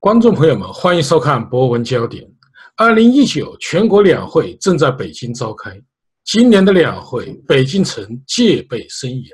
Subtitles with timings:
[0.00, 2.22] 观众朋友们，欢迎收看《博文焦点》。
[2.76, 5.76] 二零一九全国两会正在北京召开。
[6.24, 9.24] 今年的两会，北京城戒备森严，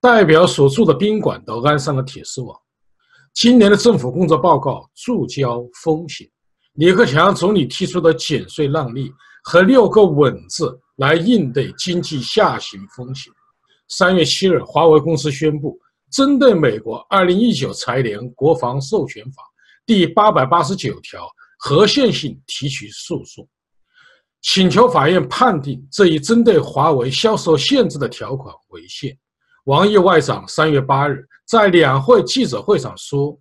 [0.00, 2.58] 代表所住的宾馆都安上了铁丝网。
[3.34, 6.26] 今年的政府工作报告注焦风险，
[6.76, 9.12] 李克强总理提出的减税让利
[9.44, 13.30] 和六个稳字来应对经济下行风险。
[13.88, 15.78] 三月七日，华为公司宣布，
[16.10, 19.42] 针对美国二零一九财年国防授权法。
[19.90, 23.44] 第八百八十九条合宪性提起诉讼，
[24.40, 29.18] 请求法院判定这一针对华为销售限制的条款违宪。
[29.64, 33.36] 王毅外长三月八日在两会记者会上说：“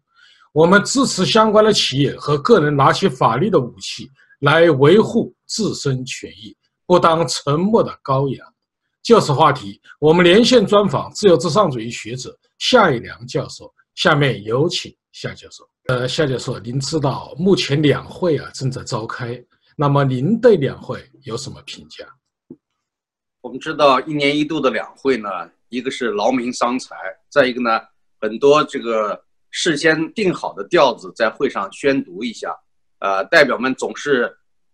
[0.52, 4.10] 我们支持相关的企业和个人拿起法律的武器
[4.40, 6.58] 来维护自身权益，
[6.88, 8.44] 不当沉默的羔羊。”
[9.06, 13.72] 就此话题，我们连线专访自由至上主义学者夏一良教授。
[13.94, 15.64] 下面有请夏教授。
[15.90, 19.44] 呃，夏教授，您知道目前两会啊正在召开，
[19.76, 22.06] 那么您对两会有什么评价？
[23.42, 25.28] 我们知道一年一度的两会呢，
[25.70, 26.96] 一个是劳民伤财，
[27.28, 27.82] 再一个呢，
[28.22, 32.56] 很多这个事先定好的调子在会上宣读一下，
[33.00, 34.32] 呃，代表们总是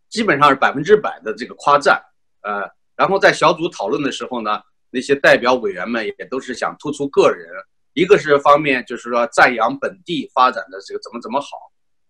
[0.10, 1.98] 基本上是百分之百的这个夸赞，
[2.42, 7.48] 呃，然后在小组讨论的时候呢，那些代表委员们也都是想突出个人。
[7.96, 11.48] 一个是方面，就是说赞扬本地发展的这个怎么怎么好，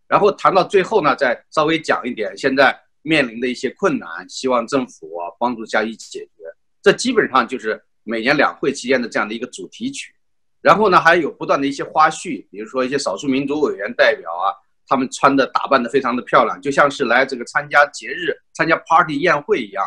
[0.08, 6.44] 然后谈到最后呢，再稍微讲一点现在面临的一些困难，希望政府啊帮助加以解决。
[6.82, 10.12] 这基本上就是每年两会期间的这样的一个主题曲。
[10.60, 14.50] 然后呢，还有不断的一些花絮，比如说一些少数民族委员代表啊，
[14.88, 19.86] 他们穿的打扮的非常的漂亮，就像是来这个参加节日、参加 party 宴会一样。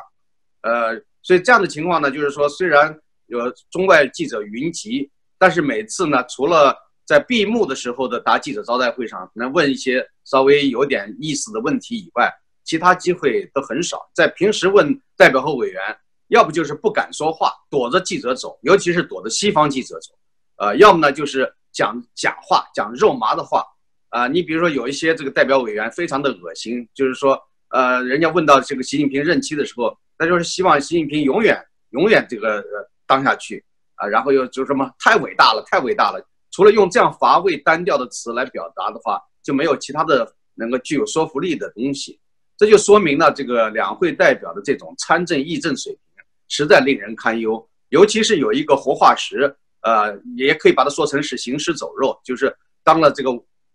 [0.62, 2.96] 呃，所以这样的情况呢，就是说虽然
[3.27, 5.11] 有中外记者云集。
[5.38, 12.30] 但是每次呢，除了在闭幕的时候的答记者招待会上能问一些稍微有点意思的问题以外，
[12.64, 14.10] 其他机会都很少。
[14.14, 15.80] 在平时问代表和委员，
[16.28, 20.12] 要不就是不敢说话，躲着记者走，尤其是躲着西方记者走，
[20.56, 23.64] 呃，要么呢就是讲假话，讲肉麻的话。
[24.10, 27.38] 啊，你比如说有一些这个代表委员非常的恶心，就是说，
[27.68, 33.62] 呃，人家问到这个习近平任期的时候，那就是希望习近平永远永远这个呃当下去。
[33.98, 36.25] 啊，然后又就什么太伟大了，太伟大了。
[36.51, 42.19] 除了用这样乏味单调的词来表达的话，就没有其他的能够具有说服力的东西。
[42.57, 47.69] 这就说明了这个两会代表的这种参政议政水平实在令人堪忧。
[47.91, 53.30] 尤其是有一个活化石，呃，也可以把它说成是行尸走肉，就是当了这个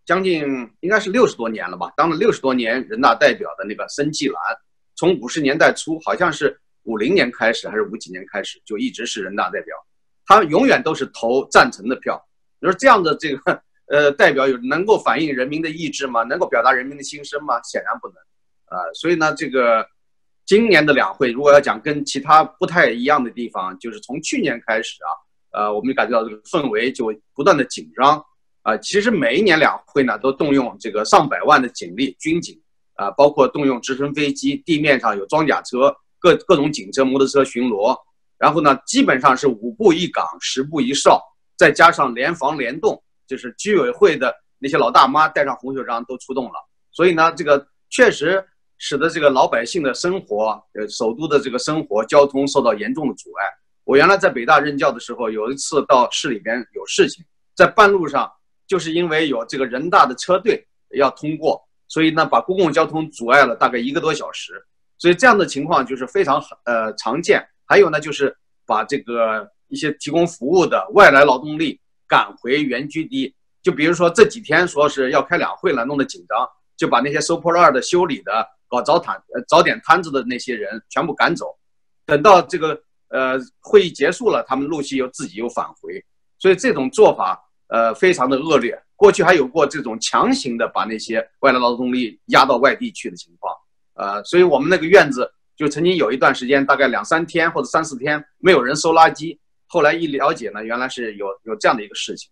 [0.05, 0.43] 将近
[0.81, 4.35] 应该是六十多年了吧，当了六十多年人大代表的那个申纪兰，
[4.95, 9.75] 从五十年代初好像是五零年开始还是五几年开始就一直是人大代表。
[10.25, 12.23] 他永远都是投赞成的票。
[12.59, 13.61] 你说这样的这个
[13.91, 16.23] 呃代表有能够反映人民的意志吗？
[16.23, 17.61] 能够表达人民的心声吗？
[17.63, 18.15] 显然不能。
[18.65, 19.85] 啊，所以呢，这个
[20.45, 25.09] 今年的两会如果要讲跟其他不太一样的地方，就是从去年开始啊，
[25.59, 28.23] 呃，我们感觉到这个氛围就不断的紧张。
[28.63, 32.57] 啊，其实每一年两会呢都动用这个上百万的警力军警
[32.95, 37.93] 啊，包括动用直升飞机，地面上有装甲车，各各种警车、摩托车巡逻。
[38.43, 41.17] 然后呢，基本上是五步一岗，十步一哨，
[41.55, 46.51] 再加上联防联动，就是居委会的那些老大妈带上红袖章都出动了。
[46.91, 48.45] 所以呢，这个确实
[48.77, 53.45] 使得这个老百姓的生活，呃，首都的这个生活交通受到严重的阻碍。
[53.85, 57.23] 我原来在北大任教的时候，有一次到市里边有事情，
[57.55, 58.29] 在半路上，
[58.67, 60.67] 就是因为有这个人大的车队
[60.97, 64.61] 要通过，所以呢，把公共交通阻碍了大概一个多小时。
[64.97, 67.41] 所以这样的情况就是非常呃常见。
[67.73, 73.33] 还有呢，就是把这个一些提供服务的外来劳动力赶回原居地。
[73.63, 76.47] 就比如说这几天说是要开两会了，弄得紧张，
[76.77, 81.47] 就把那些收破烂的、修理的、搞早摊早点摊子的那些人全部赶走。
[82.05, 82.79] 等到这个
[83.09, 86.05] 呃会议结束了，他们陆续又自己又返回。
[86.37, 88.79] 所以这种做法呃非常的恶劣。
[88.95, 93.51] 过去还有过这种强行的把那些外来劳动力压到外地去的情况。
[93.95, 95.33] 呃，所以我们那个院子。
[95.55, 99.37] 就曾经有一段时间，大概两三天或者三四天没有人收垃圾。
[99.67, 102.29] 后来一了解呢，原来是有有这样的一个事情。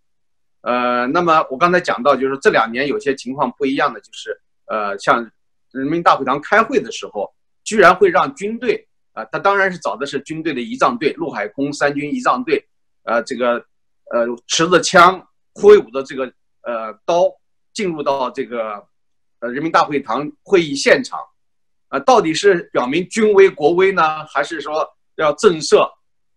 [0.60, 5.28] 呃，那么我刚才讲到，就是这两年有些情况不一样的，就是呃，像
[5.72, 7.32] 人民大会堂开会的时候，
[7.64, 12.64] 居然会让军队啊，他当然是找的是军队的仪仗队，陆海空三军仪仗队，
[13.04, 13.54] 呃，这个
[14.12, 15.24] 呃持着枪
[15.54, 16.26] 挥舞着这个
[16.62, 17.24] 呃刀
[17.72, 18.84] 进入到这个
[19.40, 21.18] 呃人民大会堂会议现场。
[21.92, 25.86] 啊，到底是表明军威国威呢，还是说要震慑，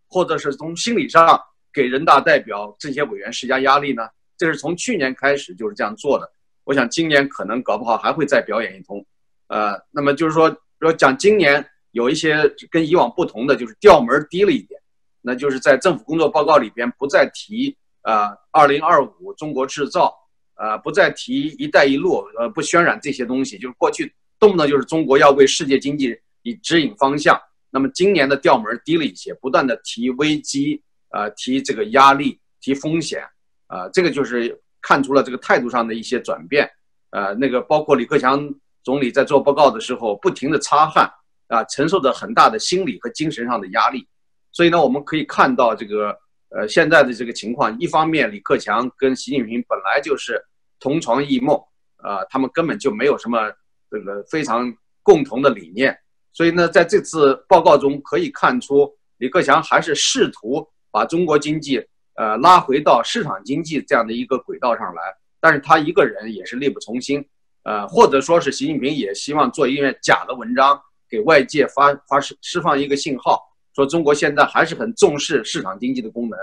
[0.09, 1.39] 或者是从心理上
[1.71, 4.05] 给人大代表政协委员施加压力呢？
[4.37, 6.29] 这是从去年开始就是这样做的。
[6.65, 9.05] 我想今年可能搞不好还会再表演一通。
[9.47, 14.77] 呃，那么就是说，说讲今年有一些跟以往不同的，就是调门低了一点，
[15.21, 20.13] 那就是在政府工作报告里边不再提啊，二零二五中国制造，
[20.55, 24.13] 啊，不再提一带一路，呃，不渲染这些东西，就是过去
[24.47, 27.39] 动不动就是中国要为世界经济以指引方向。
[27.71, 33.23] 那么今年的调门低了一些，不断的提危机，呃，提这个压力，提风险，
[33.67, 36.69] 啊，这个就是看出了这个态度上的一些转变。
[37.09, 38.53] 呃，那个包括李克强。
[38.85, 41.11] 总理在做报告的时候，不停的擦汗
[41.47, 44.07] 啊，承受着很大的心理和精神上的压力。
[44.51, 46.15] 所以呢，我们可以看到这个
[46.49, 50.39] 呃现在的这个情况，一方面李克强跟习近平本来就是
[50.79, 51.59] 同床异梦
[51.97, 53.51] 啊，他们根本就没有什么
[53.99, 55.97] 这个非常共同的理念。
[56.33, 61.81] 所以呢，在这次报告中可以看出，李克强还是试图把中国经济
[62.15, 65.01] 呃拉回到市场经济这样的一个轨道上来，
[65.39, 67.25] 但是他一个人也是力不从心。
[67.63, 73.41] 呃，或者说是习近平也希望做一篇假的文章，给外界发发释释放一个信号，
[73.73, 76.37] 说中国现在还是很重视市场经济的功能。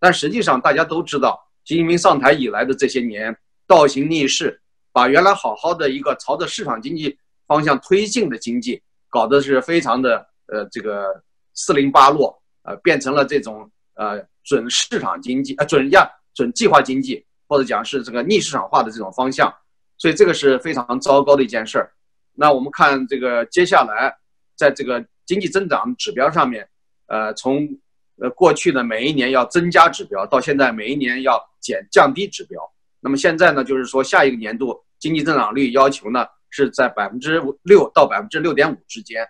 [0.00, 3.36] 但实际上大家都知道，习近平上台以来的这些年
[3.68, 4.60] 倒行逆施，
[4.94, 7.18] 把原来好好的一个朝着市场经济
[7.48, 8.80] 方向推进的经济，
[9.10, 11.20] 搞得是非常的呃这个
[11.52, 19.52] 四零八落，呃变成了这种呃准市场经济呃准亚准计划经济，或者讲是这个逆市场化的这种方向。
[19.98, 21.92] 所以这个是非常糟糕的一件事儿。
[22.32, 24.16] 那我们看这个接下来，
[24.56, 26.68] 在这个经济增长指标上面，
[27.06, 27.68] 呃，从
[28.20, 32.60] 呃过去的每一年要增加指标，到现在每一年要减降低指标。
[33.04, 39.22] 那么现在呢，就是说下一个年度经济增长率要求呢是在百分之六到百分之六点五之间。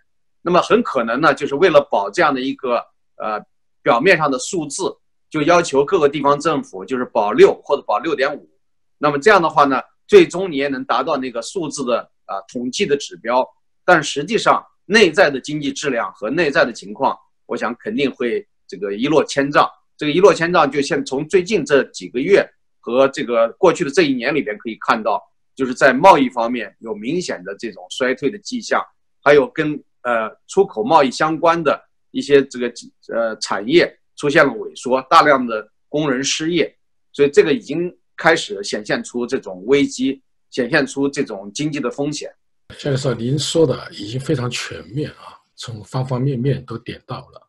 [0.43, 2.77] 那么很可能呢，就是为了保这样的一个
[3.17, 3.45] 呃
[3.83, 4.97] 表面上的数字，
[5.29, 8.49] 就要求各个地方政府就是保六或者保六点五。
[8.97, 9.81] 那么这样的话呢？
[10.07, 13.43] 最终你也能达到那个数字的啊统计的指标，
[13.87, 19.67] 但实际上内在的经济质量和内在的情况，我想肯定会这个一落千丈。
[19.97, 22.47] 这个一落千丈，就现从最近这几个月
[22.85, 25.23] 和这个过去的这一年里边可以看到，
[25.57, 28.83] 就是在贸易方面有明显的这种衰退的迹象，
[29.23, 32.71] 还有跟呃出口贸易相关的一些这个
[33.11, 36.77] 呃产业出现了萎缩，大量的工人失业，
[37.13, 37.91] 所以这个已经。
[38.17, 42.33] 开始显现出这种危机，显现出这种经济的风险。
[42.79, 47.49] 夏教授，您说的已经非常全面啊，从方方面面都点到了。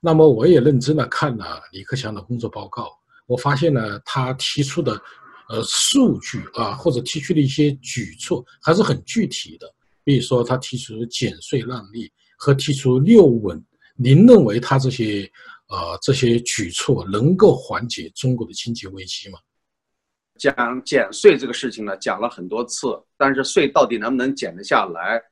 [0.00, 5.00] 那么我也认真的看了李克强的工作报告，我发现呢，他提出的
[5.48, 9.72] 呃数据啊，或者提出的一些举措还是很具体的。
[10.02, 13.64] 比如说，他提出减税让利和提出六稳，
[13.96, 15.22] 您认为他这些
[15.68, 19.38] 呃这些举措能够缓解中国的经济危机吗？
[20.38, 25.22] 讲减税这个事情呢，讲了很多次，但是税到底能不能减得下来？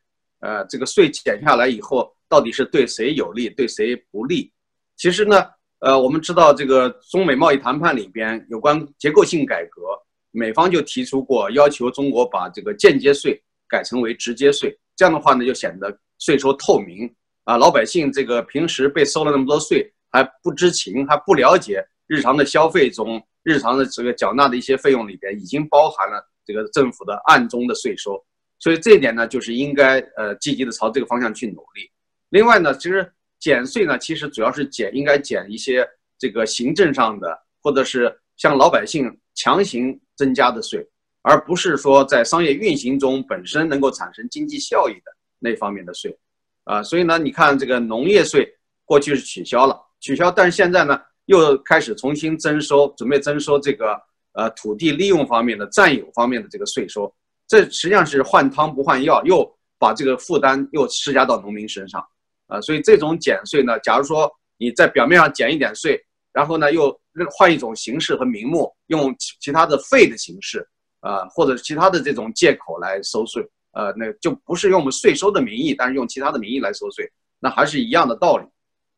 [0.41, 4.51] 呃，这个税减下来以后，到底是对谁有利，对谁不利？
[4.97, 5.45] 其实呢，
[5.83, 9.83] 呃，我们知道这个中美贸易谈判里边有关结构性改革，
[10.31, 17.13] 美方就提出过要求中国把这个间接税改成为直接税，这样的话呢，就显得税收透明
[17.43, 23.21] 啊，老百姓这个平时被收了那么多税还不知情，还不了解日常的消费中。
[23.45, 28.25] 日常的这个缴纳的一些费用里边，已经包含了这个政府的暗中的税收，
[28.61, 31.91] 所以这一点呢，就是应该呃积极的朝这个方向去努力。
[32.29, 33.13] 另外呢，其实
[33.43, 35.85] 减税呢，其实主要是减应该减一些
[36.17, 40.87] 这个行政上的，或者是向老百姓强行增加的税，
[41.23, 46.17] 而不是说在商业运行中本身能够产生经济效益的那方面的税。
[46.63, 48.49] 啊，所以呢，你看这个农业税
[48.85, 50.99] 过去是取消了，取消，但是现在呢？
[51.27, 53.97] 又开始重新征收，准备征收这个
[54.33, 57.11] 呃土地利用方面的占有方面的这个税收，
[57.47, 62.05] 这实际上是换汤不换药，又把这个负担又施加到农民身上，
[62.53, 65.99] 啊，所以这种减税呢，假如说你在表面上减一点税，
[66.35, 66.95] 然后呢又
[67.35, 70.67] 换一种形式和名目，用其其他的费的形式，
[71.01, 73.43] 啊，或者其他的这种借口来收税，
[73.73, 78.47] 呃，那就不是用我们税收的名义，但是用其他的名义来收税，那还是一样的道理。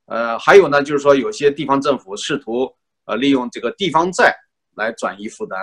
[0.06, 2.68] 呃，还有呢，就是说有些地方政府试图
[3.06, 4.34] 呃利用这个地方债
[4.76, 5.58] 来转移负担，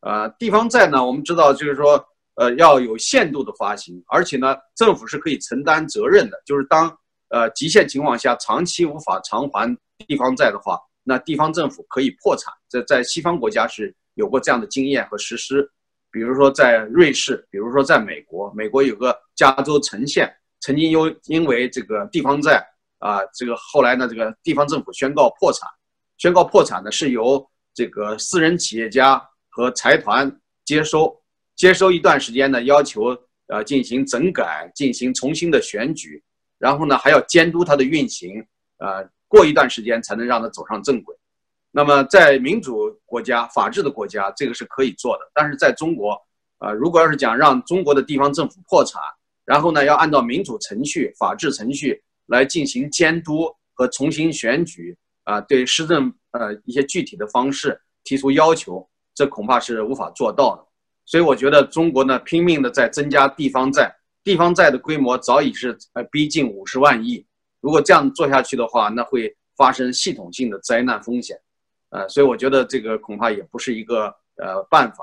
[0.00, 2.04] 呃，地方债呢，我们知道就是说
[2.34, 6.94] 呃要有限度的发行，而且呢，政府是可以承担责任的，就是当
[7.28, 12.52] 呃极限情况下长期无法偿还地方债的话，那地方政府可以破产。
[12.68, 15.70] 这在西方国家是有过这样的经验和实施，
[16.10, 22.66] 比如说在瑞士，比如说在美国，美国有个加州城县曾经因因为这个地方债。
[23.00, 25.68] 啊，这个后来呢，这个地方政府宣告破产，
[26.16, 30.28] 宣告破产呢是由这个私人企业家和财团
[30.64, 31.16] 接收，
[31.54, 33.16] 接收一段时间呢，要求
[33.46, 36.20] 呃进行整改，进行重新的选举，
[36.58, 38.44] 然后呢还要监督它的运行，
[38.78, 41.16] 呃，过一段时间才能让它走上正轨。
[41.70, 45.30] 那么在民主国家、法治的国家，这个是可以做的。
[45.34, 46.20] 但是在中国，
[46.58, 49.00] 啊，如果要是讲让中国的地方政府破产，
[49.44, 60.64] 然后呢要按照民主程序、法治程序来进行监督和重新选举，啊，对施政呃一些具体的方式提出要求，这恐怕是无法做到的。
[61.04, 63.94] 所以我觉得中国呢，拼命的在增加地方债，
[64.28, 67.24] 地方债的规模早已是呃逼近五十万亿。
[67.62, 71.34] 如果这样做下去的话，那会发生系统性的灾难风险，
[71.88, 74.98] 呃，所以我觉得这个恐怕也不是一个呃办法。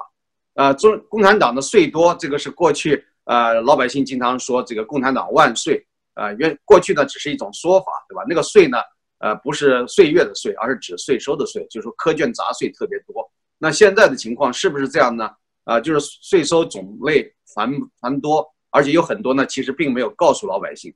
[0.53, 8.21] 呃，中共产党的税多，这个是过去呃老百姓经常说这个共产党万岁呃，原过去呢只是一种说法，对吧？
[8.29, 8.77] 那个税呢，
[9.17, 13.27] 呃，不是岁月的税，而是指税收的税，就是说苛捐杂税特别多。
[13.57, 15.27] 那现在的情况是不是这样呢？
[15.63, 20.93] 啊，就是税收种类繁繁多，而且有很多呢，其实并没有告诉老百姓。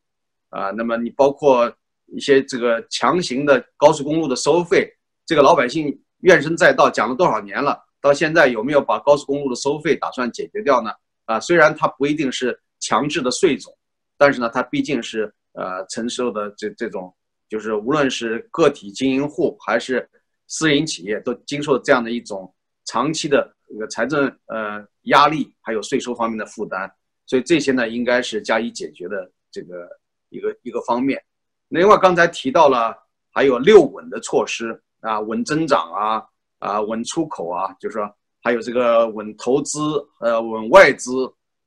[0.50, 1.74] 啊，那么你包括
[2.08, 4.92] 一些这个强行的高速公路的收费，
[5.26, 10.92] 这个老百姓怨声载道，讲了多少年了，到现在有没有把高速公路的收费打算解决掉呢？
[11.26, 13.72] 啊，虽然它不一定是强制的税种，
[14.18, 17.16] 但是呢，它毕竟是呃承受的这这种，
[17.48, 20.06] 就是无论是个体经营户还是
[20.48, 23.56] 私营企业，都经受这样的一种长期的。
[23.72, 26.92] 这个财政呃压力，还有税收方面的负担，
[27.30, 29.88] 所以这些呢应该是加以解决的这个
[30.30, 31.24] 一个一个方面。
[31.68, 32.98] 另外刚才提到了
[33.32, 36.24] 还有六稳的措施啊，稳增长啊
[36.58, 39.80] 啊稳出口啊，就是说还有这个稳投资
[40.22, 41.12] 呃稳外资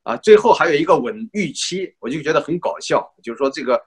[0.03, 3.81] 啊，最后还有一个稳预期，我就觉得很搞笑，就是说这个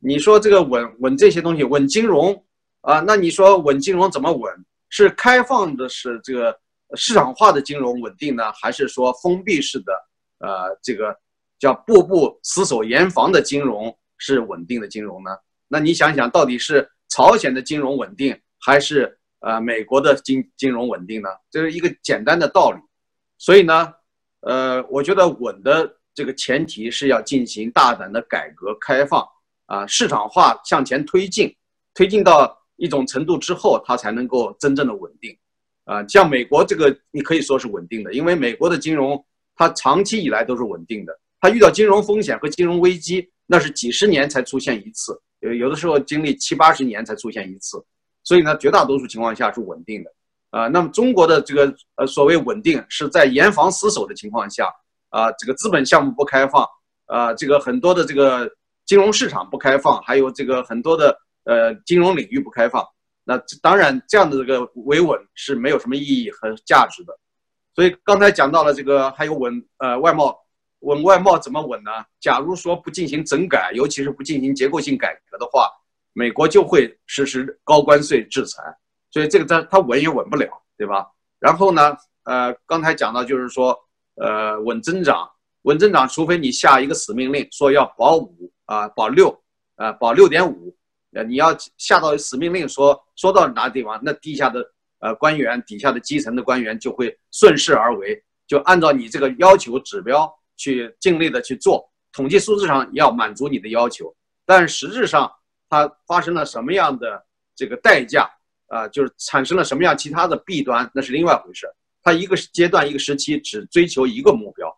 [0.00, 2.44] 你说这个稳稳这些东西稳金融
[2.82, 4.52] 啊，那你说稳金融怎么稳？
[4.90, 6.54] 是开放的是这个。
[6.96, 9.92] 市场化的金融稳定呢，还是说封闭式的，
[10.44, 11.16] 呃，这个
[11.58, 15.30] 叫步步死守严防的金融是稳定的金融呢？
[15.68, 21.28] 那你想想，到底是朝鲜的金融稳定，还是呃美国的金金融稳定呢？
[21.50, 22.78] 这是一个简单的道理。
[23.38, 23.92] 所以呢，
[24.40, 29.26] 呃，我觉得稳的这个前提是要进行大胆的改革开放
[29.66, 31.54] 啊，市场化向前推进，
[31.94, 35.36] 推进到一种程度之后，它才能够真正的稳定。
[35.84, 39.22] 啊，像美国这个，你可以说是稳定的，因为美国的金融
[39.56, 41.18] 它长期以来都是稳定的。
[41.40, 47.84] 它遇到金融风险和金融危机，那是几十年才出现一次，有有的时候经历七八十年才出现一次。
[48.22, 50.10] 所以呢，绝大多数情况下是稳定的。
[50.50, 54.72] 啊，那么中国的这个呃所谓稳定，是在严防死守的情况下，
[55.10, 56.64] 啊，这个资本项目不开放，
[57.06, 58.48] 啊，这个很多的这个
[58.86, 62.82] 金融市场不开放，还有这个很多的呃金融领域不开放。
[63.24, 67.18] 那当然，这样的这个维稳是没有什么意义和价值的。
[67.74, 70.38] 所以刚才讲到了这个，还有稳呃外贸，
[70.80, 71.90] 稳外贸怎么稳呢？
[72.20, 75.68] 假如说不进行整改，尤其是不进行结构性改革的话，
[76.12, 78.62] 美国就会实施高关税制裁。
[79.10, 81.06] 所以这个它它稳也稳不了，对吧？
[81.38, 83.78] 然后呢，呃，刚才讲到就是说，
[84.16, 85.28] 呃，稳增长，
[85.62, 89.36] 稳增长，除非你下一个死命令，说要保五啊，保六
[89.76, 90.76] 啊，保六点五。
[91.12, 94.60] 呃，你要下到死命令，说说到哪个地方，那地下的
[95.04, 101.84] 呃官员，底下的基层的官员就会顺势而为，就按照你这个要求指标去尽力的去做。
[102.10, 104.14] 统计数字上要满足你的要求，
[104.46, 105.30] 但实质上
[105.68, 107.22] 它发生了什么样的
[107.54, 108.30] 这个代价
[108.68, 111.66] 啊，就是产生了什么样其他的弊端，那是另外一回事。
[112.02, 114.74] 它一个阶段一个时期只追求一个目标，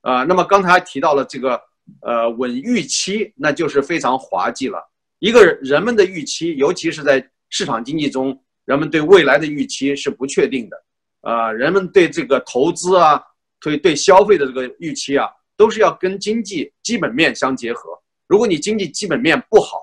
[0.00, 1.60] 啊，那么刚才提到了这个
[2.02, 4.78] 呃稳预期，那就是非常滑稽了。
[5.18, 10.76] 一个人们的预期，尤其是在市场经济中，人们对未来的预期是不确定的，
[11.22, 13.20] 啊，人们对这个投资啊，
[13.60, 17.90] 对对消费的这个预期啊，都是要跟经济基本面相结合。
[18.26, 19.78] 如果你经济基本面不好，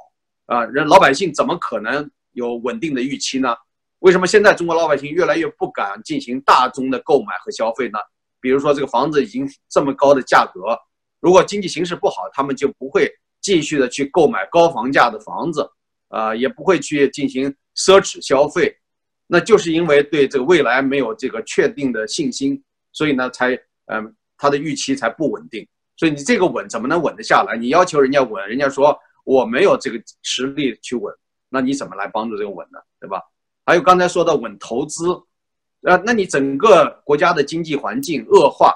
[0.46, 3.56] 啊，人老百姓怎么可能有稳定的预期呢？
[4.00, 8.00] 为什么现在中国老百姓越来越不敢进行大宗的购买和消费呢？
[8.40, 10.78] 比如说这个房子已经这么高的价格，
[11.20, 13.12] 如果经济形势不好，他们就不会。
[13.40, 15.66] 继续的去购买高房价的房子，
[16.10, 18.76] 啊，也不会去进行奢侈消费，
[19.28, 23.54] 那就是因为对这个未来没有这个确定的信心，所以呢，才
[23.86, 25.66] 嗯，他的预期才不稳定。
[25.96, 27.56] 所以你这个稳怎么能稳得下来？
[27.58, 31.14] 你要求人家稳，人家说我没有这个实力去稳，
[31.50, 32.80] 那你怎么来帮助这个稳呢？
[33.00, 33.22] 对吧？
[33.66, 35.10] 还有刚才说的稳投资，
[35.84, 38.74] 啊，那你整个国家的经济环境恶化，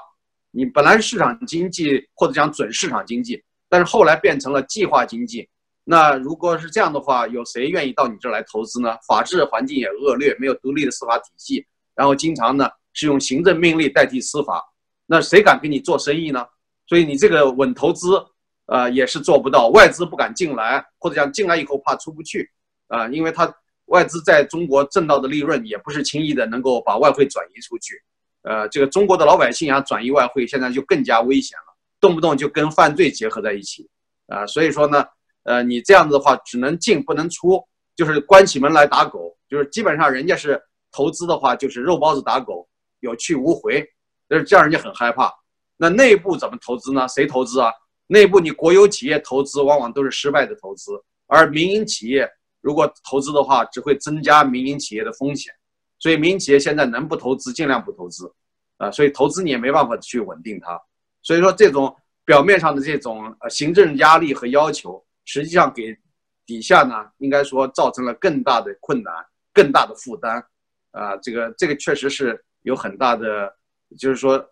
[0.50, 3.42] 你本来市场经济或者讲准市场经济。
[3.68, 5.48] 但是后来变成了计划经济，
[5.84, 8.96] 那如果是这样的话，有谁愿意到你这儿来投资呢？
[9.06, 14.62] 法治环境也恶劣，没有独立的司法体系，然后经常呢是用行政命令代替司法，
[15.06, 16.46] 那谁敢跟你做生意呢？
[16.86, 18.22] 所以你这个稳投资，
[18.66, 22.48] 呃，也是做不到，外资不敢进来，或者讲进来以后怕出不去，
[22.88, 23.52] 啊，因为他
[23.86, 28.00] 外资在中国挣到的利润也不是轻易的能够把外汇转移出去，
[28.42, 33.88] 呃，这个中国的老百姓啊转移外汇现在就更加危险了，动不动就跟犯罪结合在一起，
[34.28, 35.04] 啊，所以说呢，
[35.44, 37.62] 呃，你这样子的话只能进不能出，
[37.96, 42.68] 就是关起门来打狗，就是基本上人家是投资的话就是肉包子打狗，
[43.00, 43.84] 有去无回，
[44.28, 45.32] 就是这样人家很害怕。
[45.76, 47.08] 那内部怎么投资呢？
[47.08, 47.70] 谁投资啊？
[48.06, 50.92] 内部你国有企业投资往往都是失败的投资，
[51.26, 52.28] 而民营企业
[52.60, 55.52] 如果投资的话，只会增加民营企业的风险。
[55.98, 58.32] 所以民营企业现在能不投资尽量不投资，
[58.76, 60.80] 啊，所以投资你也没办法去稳定它。
[61.22, 65.96] 所以说这种表面上的这种呃行政压力和要求，实际上给
[66.44, 69.12] 底下呢应该说造成了更大的困难、
[69.52, 70.44] 更大的负担，
[70.90, 73.56] 啊，这个这个确实是有很大的，
[73.98, 74.48] 就是说。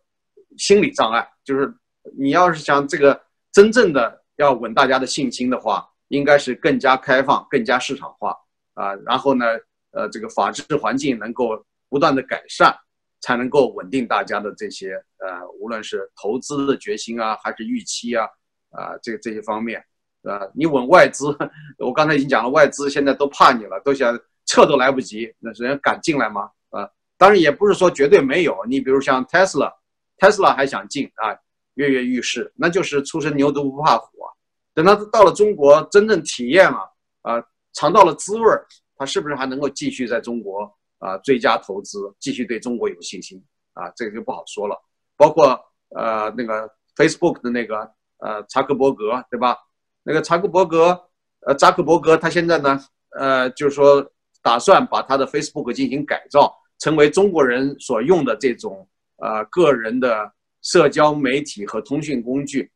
[0.58, 1.72] 心理障碍就是，
[2.18, 3.18] 你要是想这个
[3.52, 8.36] 真正的要稳大家的信心的话，应该是更加开放、更加市场化
[8.74, 8.92] 啊。
[9.06, 9.46] 然后呢，
[9.92, 12.76] 呃，这个法治环境能够不断的改善，
[13.20, 18.26] 才能够稳定大家的这些呃，无论是投资的决心啊，还是预期啊，
[18.70, 19.80] 啊，这这些方面，
[20.22, 21.36] 啊，你稳外资，
[21.78, 26.50] 我刚才已经讲了，外资现在都怕你了，都想撤都来不及，那人敢进来吗？
[26.70, 29.72] 啊，当然也不是说绝对没有，你比如像 Tesla。
[30.18, 31.32] 特斯拉还想进啊，
[31.76, 34.28] 跃跃欲试，那就是初生牛犊不怕虎啊。
[34.74, 36.78] 等他到了中国，真正体验了
[37.22, 38.66] 啊，尝到了滋味儿，
[38.98, 43.90] 他是不是还能够继续在中国啊追加投资，继续对中国有信心啊？
[43.96, 44.76] 这个就不好说了。
[45.16, 45.58] 包括
[45.96, 49.56] 呃那个 Facebook 的那个呃查克伯格，对吧？
[50.02, 51.00] 那个查克伯格，
[51.46, 52.80] 呃扎克伯格，他现在呢，
[53.18, 54.04] 呃就是说
[54.42, 58.86] 打算把他的 Facebook 进行改造，成为中国人所用的这种。
[59.22, 60.32] 呃，个人的
[60.62, 62.72] 社交媒体和通讯工具，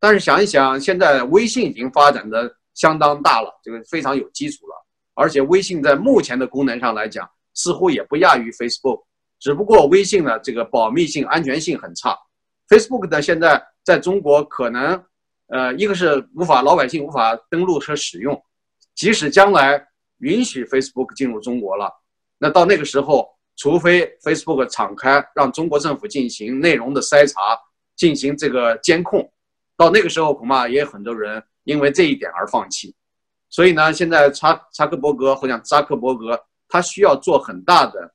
[0.00, 4.74] 但是想一想，现在微信已经发展的相当大了，这个非常有基础了。
[5.14, 9.04] 而且微信在目前的功能上来讲，似乎也不亚于 Facebook，
[9.38, 12.18] 只不过微信呢，这个保密性、安全性很差。
[12.68, 15.00] Facebook 呢，现在在中国可能，
[15.48, 18.42] 呃，一个是无法老百姓无法登录和使用，
[18.94, 19.86] 即使将来
[20.18, 21.92] 允许 Facebook 进入中国了，
[22.38, 23.32] 那到那个时候。
[23.56, 27.56] 除非 Facebook 敞开，让中国政府进行内容的筛查，
[27.94, 29.32] 进行这个监控，
[29.76, 32.92] 到那个时候恐怕也有很多人因为这一点而放弃。
[33.48, 36.36] 所以呢，现在查查克伯格或者扎克伯格，
[36.68, 38.12] 他需要做很大的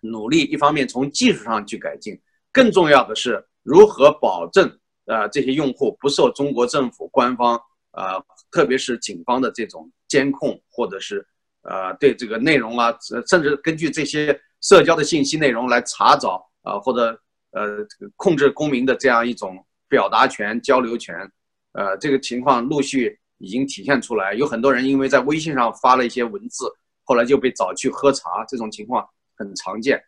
[0.00, 0.44] 努力。
[0.44, 2.18] 一方面从技术上去改进，
[2.50, 11.26] 更重要的是如何保证呃这些用户不受中国政府官方呃特别是警方的这种监控，或者是。
[11.62, 17.84] 呃，对这个内容啊，甚至根据这些社交的信息内容来查找啊，或者呃
[18.16, 21.14] 控制公民的这样一种表达权、交流权，
[21.72, 24.32] 呃，这个情况陆续已经体现出来。
[24.32, 26.72] 有很多人因为在微信上发了一些文字，
[27.04, 30.02] 后来就被找去喝茶，这种情况很常见。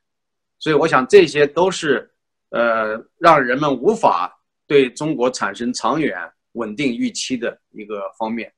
[0.60, 2.10] 所以我想这些都是
[2.50, 4.39] 呃让人们无法
[4.70, 6.16] 对中国产生长远
[6.52, 8.48] 稳定预期的一个方面。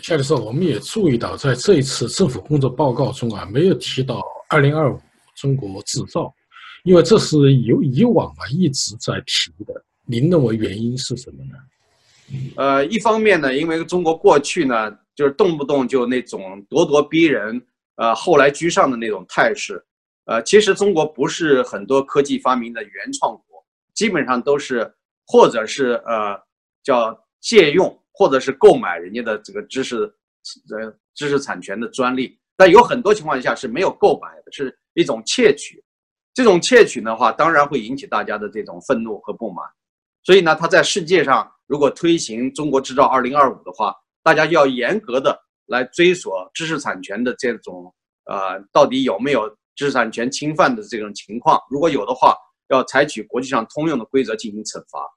[0.00, 4.98] 夏教授，我们也注意到，在这一次政府工作报告中啊，没有提到“二零二五
[5.36, 6.34] 中国制造”，
[6.84, 9.84] 因为这是由以往啊一直在提的。
[10.06, 11.52] 您认为原因是什么呢？
[12.56, 17.60] 呃，一方面呢，因为中国过去呢，就是动不动就那种咄咄逼人，
[17.96, 19.84] 呃，后来居上的那种态势。
[20.24, 24.90] 呃，其实中国不是很多科技发明的原创国，基本上都是
[25.28, 26.36] 或者是呃
[26.82, 27.96] 叫借用。
[28.20, 30.02] 或者是购买人家的这个知识，
[30.76, 35.80] 呃，知识产权的专利，但有很多情况下是没有购买的，是一种窃取。
[36.34, 39.64] 这种窃取的话，当然会引起大家的这种愤怒和不满。
[40.24, 51.56] 所以呢，他在世界上如果推行“中国制造二零二五”的话，大家要严格的来追索知识产权的这种，呃，到底有没有知识产权侵犯的这种情况？
[51.70, 52.36] 如果有的话，
[52.70, 55.08] 要采取国际上通用的规则进行惩罚。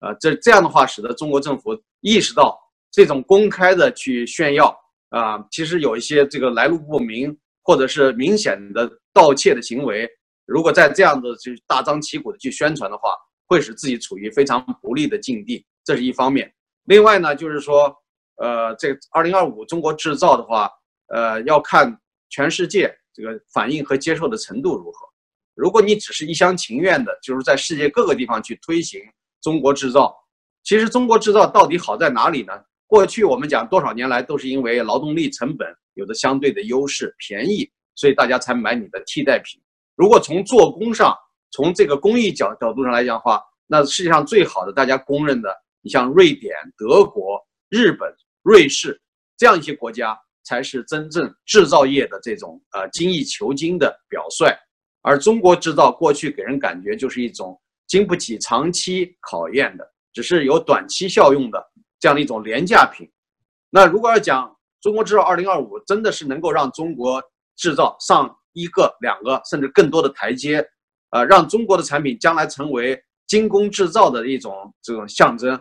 [0.00, 2.58] 啊，这这样的话，使得中国政府意识到
[2.90, 4.76] 这种公开的去炫耀
[5.10, 10.08] 啊，其实有一些这个来路不明或者是明显的盗窃的行为，
[10.44, 13.10] 如果在这样的就大张旗鼓的去宣传的话，
[13.46, 16.52] 会使自己处于非常不利的境地，这是一方面。
[16.84, 17.94] 另外呢，就是说，
[18.36, 20.70] 呃，这二零二五中国制造的话，
[21.08, 25.08] 呃，要看全世界这个反应和接受的程度如何。
[25.54, 29.00] 如果你只是一厢情愿的，就是在世界各个地方去推行。
[29.46, 30.12] 中国制造，
[30.64, 32.52] 其实中国制造到底好在哪里呢？
[32.88, 39.62] 过去我们讲多少年来都是因为劳动力成本有着相对的优势，便宜，所以大家才买你的替代品。
[39.94, 41.16] 如果从做工上，
[41.52, 45.48] 从这个工艺角角度上来讲的话，那世界上最好的，大家公认的，
[45.80, 49.00] 你像瑞典、德国、日本、瑞士
[49.36, 54.52] 这样一些国家，才是真正制造业的这种呃精益求精的表率。
[55.02, 57.56] 而中国制造过去给人感觉就是一种
[57.86, 61.64] 经不起长期考验的，只是有短期效用的
[62.00, 63.10] 这样的一种廉价品。
[63.70, 67.22] 那如果要讲中国制造二零二五，真的是能够让中国
[67.56, 70.66] 制造上一个、两个甚至更多的台阶，
[71.10, 73.02] 呃，让中国的产品将来成为。
[73.26, 75.60] 精工制造的一种这种象征，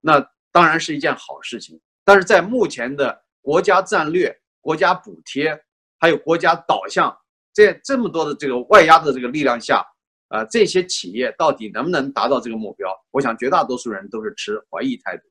[0.00, 1.76] 那当然是一件好事情。
[2.04, 5.60] 但是在目前的国家战略、国家补贴，
[5.98, 7.12] 还有国家导向
[7.52, 9.84] 在这么多的这个外压的这个力量下，
[10.30, 12.90] 啊，这些企业到底能不能达到这个目标？
[13.10, 15.22] 我想绝大多数人都是持怀疑态度，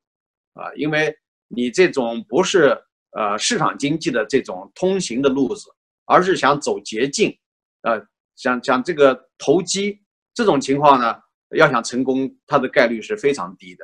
[0.61, 1.13] 啊，因为
[1.47, 2.77] 你这种不是
[3.11, 5.69] 呃市场经济的这种通行的路子，
[6.05, 7.35] 而是想走捷径，
[7.81, 7.99] 呃，
[8.35, 9.99] 想想这个投机
[10.33, 11.15] 这种情况呢？
[11.55, 13.83] 要想成功，它的概率是非常低的，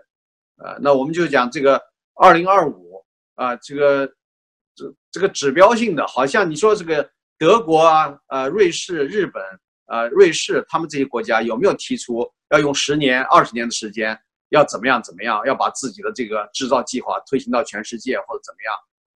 [0.57, 1.81] 呃，那我们就讲这个
[2.13, 4.05] 二零二五啊，这个
[4.75, 9.43] 这这个指标性的，好像你说这个德国啊、呃、瑞士、日本、
[9.87, 14.17] 呃、瑞士，他们这些国家有没有提出要用十年、二十年的时间，
[14.49, 18.73] 要怎么样怎么样，要把自己的这个制造计划推行到全世界或者怎么样？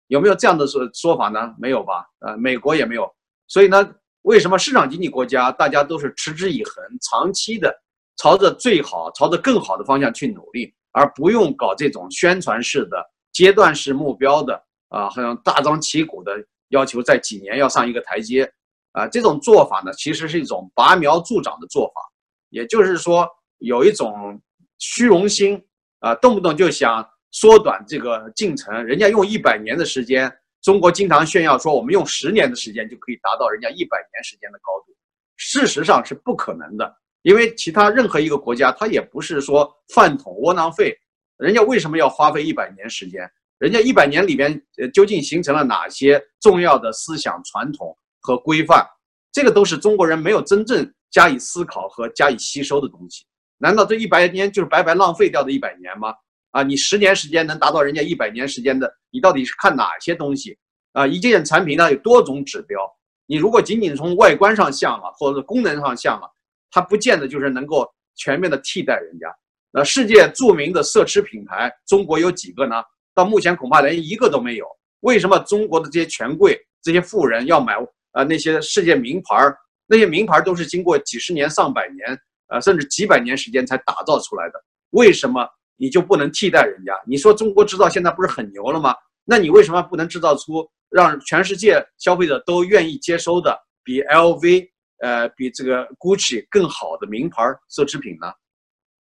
[0.07, 1.53] 有没有这样的说说法呢？
[1.59, 2.05] 没有吧？
[2.19, 3.09] 呃，美国也没有。
[3.47, 3.89] 所以呢，
[4.23, 7.73] 为什么市场经济国家大家都是持之以恒、长期的？
[8.21, 13.01] 朝着最好、朝着更好的方向去努力，而不用搞这种宣传式的、
[13.31, 16.33] 阶段式目标的啊，好像大张旗鼓的
[16.67, 18.51] 要求在几年要上一个台阶
[18.91, 22.01] 啊，这种做法呢，其实是一种拔苗助长的做法，
[22.49, 23.27] 也就是说
[23.59, 24.41] 有一种
[24.77, 25.61] 虚荣心
[25.99, 28.83] 啊，动不动就想缩短这个进程。
[28.83, 34.95] 人家用一百年的时间，中国经常炫耀说我们用十年的时间就可以达到人家一百年时间的高度，
[35.37, 36.97] 事实上是不可能的。
[37.21, 40.97] 因为其他任何一个国家，它也不是说饭桶窝囊废，
[41.37, 43.29] 人家为什么要花费一百年时间？
[43.57, 47.95] 人家一百年里边，呃，究竟形成了哪些重要的思想传统
[48.29, 48.85] 和规范？
[49.31, 53.25] 这个都是中国人没有真正加以思考和加以吸收的东西。
[53.57, 56.13] 难道这一百年就是白白浪费掉的一百年吗？
[56.51, 60.55] 啊，你十年时间能达到人家一百年时间的，你到底是看哪些东西？
[60.93, 62.79] 啊，一件产品呢有多种指标，
[63.25, 66.29] 你如果仅仅从外观上像了，或者功能上像了。
[66.69, 69.27] 它不见得就是能够全面的替代人家。
[69.71, 72.75] 那世界著名的奢侈品牌，中国有几个呢？
[73.15, 74.67] 到目前恐怕连一个都没有。
[75.01, 77.75] 为什么中国的这些权贵、这些富人要买
[78.13, 79.57] 呃那些世界名牌儿？
[79.87, 84.53] 那些名牌都是经过几十年、上百年，呃甚至几百年时间才打造出来的。
[84.91, 86.93] 为什么你就不能替代人家？
[87.07, 88.93] 你说中国制造现在不是很牛了吗？
[89.25, 94.69] 那你为什么不能制造出让全世界消费者都愿意接收的比 LV？
[95.01, 97.41] 呃，比这个 Gucci 更好的名牌
[97.71, 98.27] 奢侈品呢？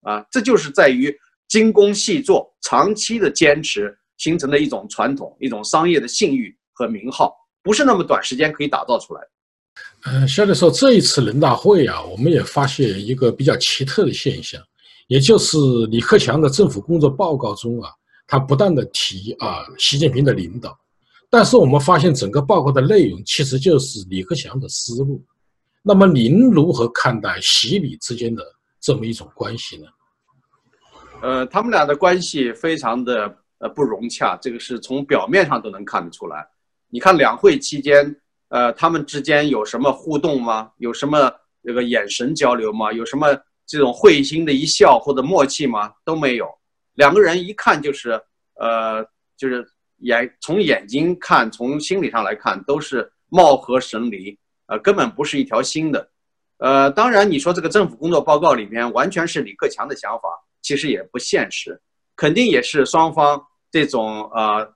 [0.03, 1.11] 啊，这就是在于
[1.47, 7.35] 精工细作、长期的坚持形成的一种传统、一种商业的信誉和名号，
[7.67, 9.27] 不是那么短时间可以打造出来的。
[10.05, 14.61] 嗯，肖教授，这一次人大会啊，我们也发现一个比较奇特的现象，
[15.07, 15.57] 也就是
[15.91, 17.91] 李克强的政府工作报告中啊，
[18.25, 20.79] 他不断的提啊习近平的领导，
[21.29, 25.21] 但是我们发现整个报告的内容其实就是李克强的思路。
[25.83, 28.41] 那么您如何看待习李之间的
[28.79, 29.87] 这么一种关系呢？
[31.21, 36.47] 呃，他们俩的关系非常的呃不融洽，这个是从表面上都能看得出来。
[36.89, 38.15] 你看两会期间，
[38.49, 40.71] 呃，他们之间有什么互动吗？
[40.77, 41.31] 有什么
[41.63, 42.91] 这个眼神交流吗？
[42.93, 43.27] 有什么
[43.65, 45.93] 这种会心的一笑或者默契吗？
[46.05, 46.47] 都没有。
[46.93, 48.19] 两个人一看就是，
[48.59, 49.05] 呃，
[49.37, 49.65] 就是
[49.97, 54.37] 眼从眼睛看，从心理上来看，都是貌合神离。
[54.69, 56.09] 呃，根本不是一条心的，
[56.57, 60.27] 呃，当然你说这个政府工作报告里面完全是李克强的想法，
[60.61, 61.81] 其实也不现实，
[62.17, 64.69] 肯定也是双方这种呃，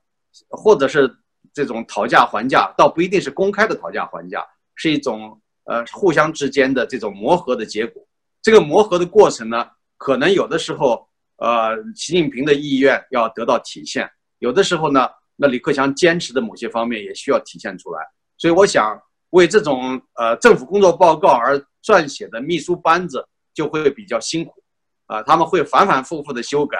[0.47, 1.13] 或者是
[1.53, 8.01] 这种讨价还价，倒不一定是公开的讨价还价，是一种呃互相之间的这种磨合的结果。
[8.41, 14.09] 这个磨合的过程呢，可能有的时候呃，习近平的意愿要得到体现，
[14.39, 18.01] 有的时候呢，那李克强坚持的某些方面也需要体现出来。
[18.37, 19.01] 所以我想。
[19.31, 24.61] 为这种呃政府工作报告而撰写的秘书班子就会比较辛苦，
[25.05, 26.77] 啊，他们会反反复复的修改，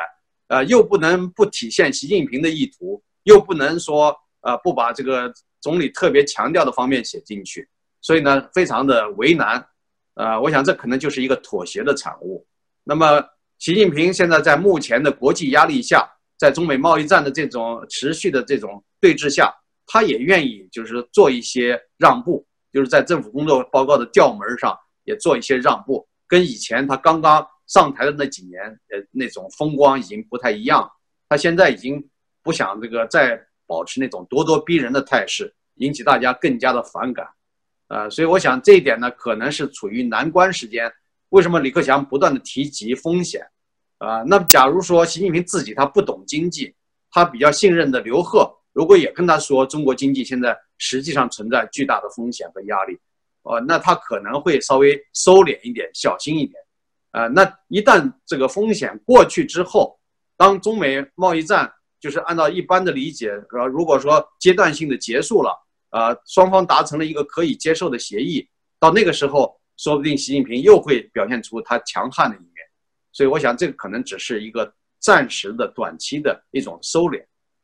[0.50, 7.68] 呃，又不能不体现习近平的意图，又不能说呃不把这个总理特别强调的方面写进去，
[8.02, 9.66] 所以呢，非常的为难，
[10.16, 12.46] 呃，我想这可能就是一个妥协的产物。
[12.84, 13.24] 那么，
[13.60, 19.54] 习近平现在在目前的国际压力下，在中美贸易战的这种持续的这种对峙下。
[19.88, 24.74] 他也愿意，就是做一些让步，就是在政府工作报告的调门上
[25.04, 30.90] 也做一些让步，跟以前他刚刚上台的那几年，呃，那种风光已经不太一样。
[31.28, 32.02] 他现在已经
[32.42, 33.38] 不想这个再
[33.72, 37.26] 保持那种咄咄逼人的态势，引起大家更加的反感。
[37.88, 40.92] 呃，所以我想这一点呢，可能是处于难关时间。
[41.30, 43.48] 为什么李克强不断的提及风险？
[44.00, 46.76] 啊，那假如说习近平自己他不懂经济，
[47.12, 53.00] 他比较信任的刘鹤，如果也跟他说中国经济现在实际上存在巨大的风险和压力，
[53.44, 56.62] 哦，那他可能会稍微收敛一点，小心一点。
[57.12, 59.98] 啊，那一旦这个风险过去之后，
[60.36, 65.56] 当中美贸易战就是按照一般的理解，呃如果说阶段性的结束了，
[65.92, 68.46] 呃，双方达成了一个可以接受的协议，
[68.78, 69.56] 到那个时候。
[69.78, 72.58] 说不定习近平又会表现出他强悍的一面，
[73.12, 77.20] 所以我想这个可能只是一个暂时的、短期的一种收敛。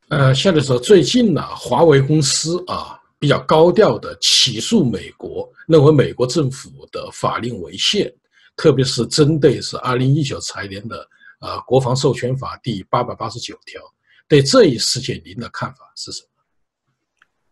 [0.09, 8.11] 呃，现在说最近呢，华为公司啊比较高调的起诉美国，认为美国政府的法令违宪，
[8.55, 11.07] 特别是针对是二零一九财年的
[11.39, 13.79] 呃国防授权法第八百八十九条。
[14.27, 16.29] 对这一事件，您的看法是什么？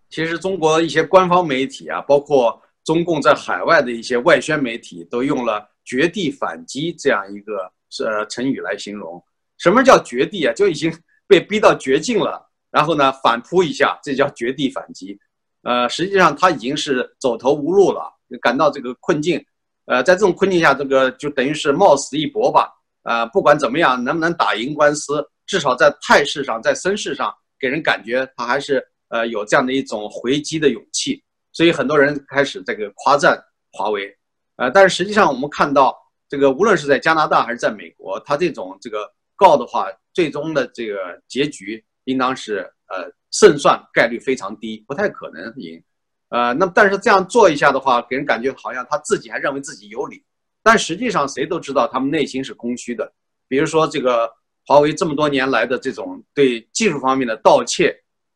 [0.09, 2.61] 其实中国一些官方媒体啊，包括。
[2.85, 7.63] 中共在海外的一些外宣媒体都用了“绝地反击”这样一个
[8.05, 9.19] 呃成语来形容。
[9.57, 10.53] 什么叫绝地啊？
[10.53, 15.19] 就已经被逼到绝境了，然后呢反扑一下，这叫绝地反击。
[15.63, 18.07] 呃，实际上他已经是走投无路了，
[18.39, 19.43] 感到这个困境。
[19.85, 22.69] 呃，在这种困境下，这个就等于是冒死一搏吧。
[23.01, 31.23] 呃，不管怎么样，能不能打赢官司，至少在态势上，在声势上，给人感觉他还是呃有这样的一种回击的勇气。
[31.51, 34.13] 所以很多人开始这个夸赞华为，
[34.57, 45.81] 呃，但是实际上我们看到，这个无论是在加拿大还是在美国，他这种这个告的话，最终的这个结局应当是呃胜算概率非常低，不太可能赢，
[46.29, 50.21] 呃，那么但是这样做一下的话，给人感觉好像他自己还认为自己有理，
[50.61, 53.13] 但实际上谁都知道他们内心是空虚的。
[53.47, 54.29] 比如说这个
[54.65, 57.95] 华为这么多年来的这种对技术方面的盗窃，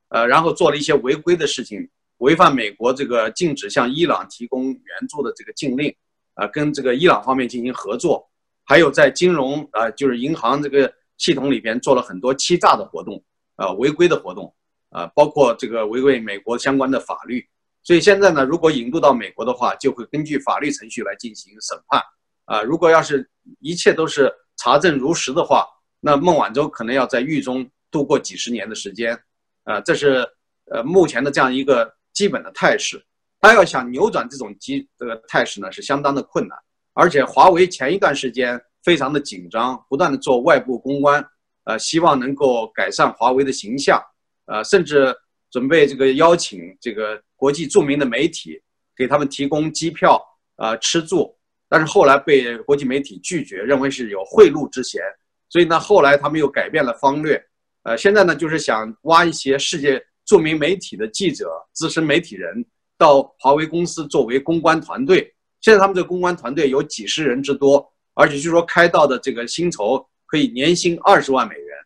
[0.10, 1.90] 呃，然后做了一些违规的事情。
[2.20, 5.96] 违反美国这个禁止向伊朗提供援助的这个禁令，
[6.34, 8.30] 啊，跟这个伊朗方面进行合作，
[8.66, 13.24] 还有在金融啊，就是银行这个系统里边做了很多欺诈的活动，
[13.56, 14.54] 啊，违规的活动，
[14.90, 17.48] 啊，包括这个违背美国相关的法律。
[17.82, 22.04] 所以现在呢，如果引渡到美国的话，就会根据法律程序来进行审判，
[22.44, 23.30] 啊，如果要是
[23.62, 25.66] 一切都是查证如实的话，
[26.00, 29.20] 那孟晚舟可能要在狱中度过几十年的时间，
[29.64, 30.28] 啊，这是
[30.72, 31.96] 呃目前的这样一个。
[32.12, 33.02] 基本的态势，
[33.40, 36.58] 他要想扭转这种基这个态势呢，是相当的困难。
[36.92, 41.26] 而且华为前一段时间非常的紧张，不断的做外部公关，
[41.64, 44.04] 呃，希望能够改善华为的形象，
[44.48, 45.16] 呃，甚至
[45.50, 48.62] 准备这个邀请这个国际著名的媒体
[48.98, 50.22] 给他们提供机票，
[50.58, 51.34] 呃，吃住。
[51.70, 55.02] 但是后来被国际媒体拒绝，认为是有贿赂之嫌。
[55.50, 57.44] 所以呢，后来他们又改变了方略，
[57.84, 60.02] 呃，现在呢就是想挖一些世界。
[60.26, 62.64] 著名媒体的记者、资深媒体人
[63.00, 65.34] 到华为公司作为公关团队。
[65.60, 67.84] 现在他们这个公关团队有几十人之多，
[68.14, 71.78] 而且据说开到的这个薪酬可以年薪二十万美元。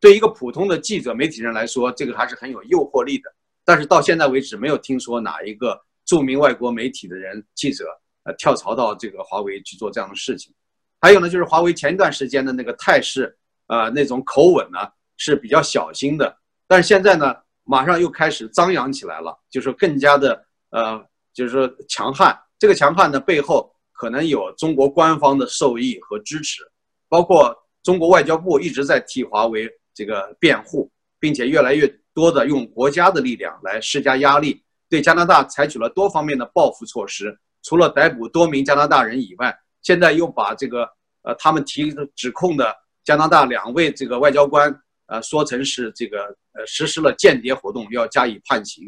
[0.00, 3.32] 对一个普通的记者、媒体人来说，这个还是很有诱惑力的。
[3.64, 7.84] 但是到现在为止，没有听说哪一个著名外国媒体的人、记者
[8.24, 10.52] 呃跳槽到这个华为去做这样的事情。
[11.02, 13.36] 还有呢，就是华为前一段时间的那个态势，
[13.66, 14.78] 呃，那种口吻呢
[15.18, 16.34] 是比较小心的，
[16.66, 17.36] 但是现在呢。
[17.64, 21.00] 马上又开始张扬起来了，就是更加的呃，
[21.32, 22.36] 就是说强悍。
[22.58, 26.60] 这个强悍的背后可能有中国官方的受益和支持，
[27.08, 34.60] 包括中国外交部一直在替华为这个辩护，并且越来越多的用国家的力量来施加压力，
[34.90, 37.38] 对加拿大采取了多方面的报复措施。
[37.62, 40.88] 除了逮捕多名加拿大人以外，现在又把这个
[41.22, 44.74] 呃他们提指控的加拿大两位这个外交官。
[45.06, 48.84] 呃，说成是这个呃实施了间谍活动，要加以判刑，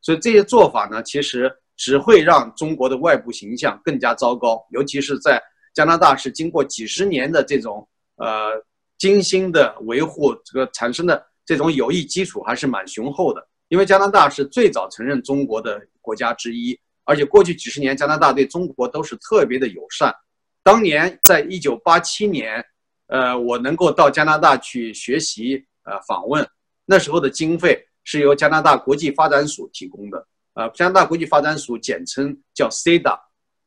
[0.00, 5.42] 所以这些做法呢，其实只会让中国的外部形象更加糟糕，尤其是在
[5.74, 8.52] 加拿大是经过几十年的这种呃
[8.96, 13.46] 精心的维护，这个产生的这种友谊基础还是蛮雄厚的。
[13.68, 20.14] 因为加拿大是最早承认中国的国家之一，而且过去几十年加拿大对中国都是特别的友善。
[20.66, 22.64] 当年在一九八七年。
[23.08, 26.44] 呃，我能够到加拿大去学习，呃，访问，
[26.84, 33.16] 那时候的经费是由加拿大国际发展署提供的，呃，加拿大国际发展署简称叫 CEDA，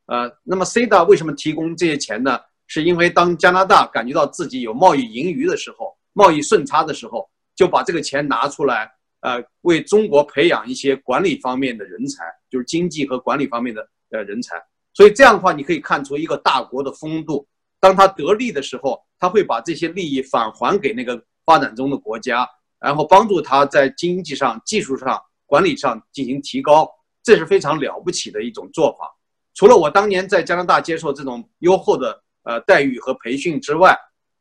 [0.07, 2.37] 呃，那么 CEDA 为什么提供这些钱呢？
[2.67, 14.61] 是因为当加拿大感觉到自己有贸易盈余的时候，贸易顺差的时候，就把这个钱拿出来，呃，为中国培养一些管理方面的人才，就是经济和管理方面的呃人才。
[14.99, 17.47] 所以这样的话，你可以看出一个大国的风度。
[17.79, 22.45] 当他得利的时候，他会把这些利益返还给那个发展中的国家，
[22.81, 26.85] 然后帮助他在经济上、技术上、管理上进行提高，
[27.23, 29.09] 这是非常了不起的一种做法。
[29.53, 33.97] 除了我当年在加拿大接受这种优厚的呃待遇和培训之外，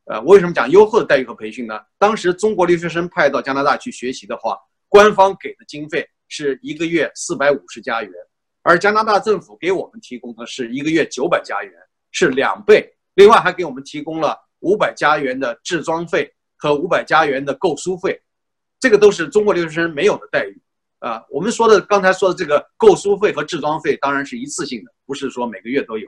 [0.06, 1.78] 呃，我为什么讲优厚的待遇和培训呢？
[1.98, 8.12] 当时中国留学生派到加拿大去学习的话，官方给的经费是一个月四百五十加元，
[8.68, 11.72] 而加拿大政府给我们提供的是一个月九百加元，
[12.10, 12.86] 是两倍。
[13.14, 18.20] 另外还给我们提供了五百加元的制装费和五百加元的购书费，
[18.78, 20.60] 这个都是中国留学生没有的待遇
[20.98, 21.24] 啊。
[21.30, 26.06] 我们说的刚才说的这个购书费和制装费当然是一次性的，不是说每个月都有。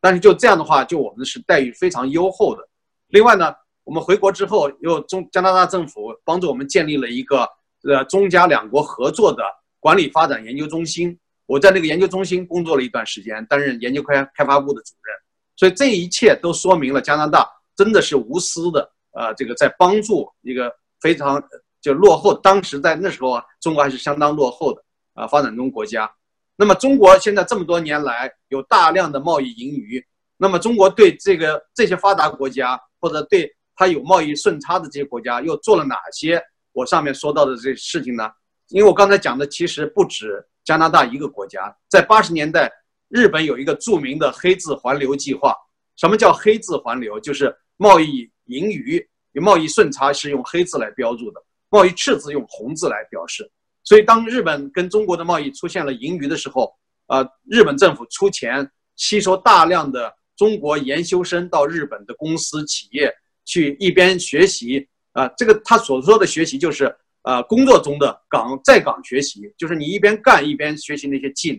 [0.00, 2.66] 但是就这样的话，就我们是待遇非常优厚的。
[3.08, 7.46] 另外呢，我们回国之后，又中加拿大政府帮助我们建立了一个
[7.86, 9.42] 呃中加两国合作的
[9.78, 11.14] 管理发展研究中心。
[11.48, 15.14] 我在那个研究中心工作了一段时间，担任研究开开发部的主任。
[15.56, 21.42] 所以这一切都说明了加拿大真的是无私的，呃，这个在帮助一个非常
[21.80, 24.84] 就落后，当时在那时候啊，中国还是相当落后的
[25.14, 26.08] 啊发展中国家。
[26.54, 30.04] 那么中国现在这么多年来有大量的贸易盈余，
[30.36, 32.78] 那么中国对这个这些发达国家。
[33.00, 38.28] 或者对它有贸易顺差的这些国家又做了哪些我上面说到的这些事情呢？
[38.68, 42.70] 因为我刚才讲的其实不止加拿大一个国家，在八十年代，
[43.08, 45.54] 日本有一个著名的黑字环流计划。
[45.96, 47.18] 什么叫黑字环流？
[47.20, 49.04] 就是贸易盈余、
[49.34, 53.50] 贸易顺差是用黑字来标注的，贸易赤字用红字来表示。
[53.84, 56.72] 所以当日本跟中国的贸易出现了盈余的时候，
[57.06, 60.14] 呃，日本政府出钱吸收大量的。
[60.36, 63.12] 中国研修生到日本的公司企业
[63.44, 71.58] 去一边学习啊，这个他所说的学习就是呃工作中的岗在岗学习，就是你一边干一边学习那些技能，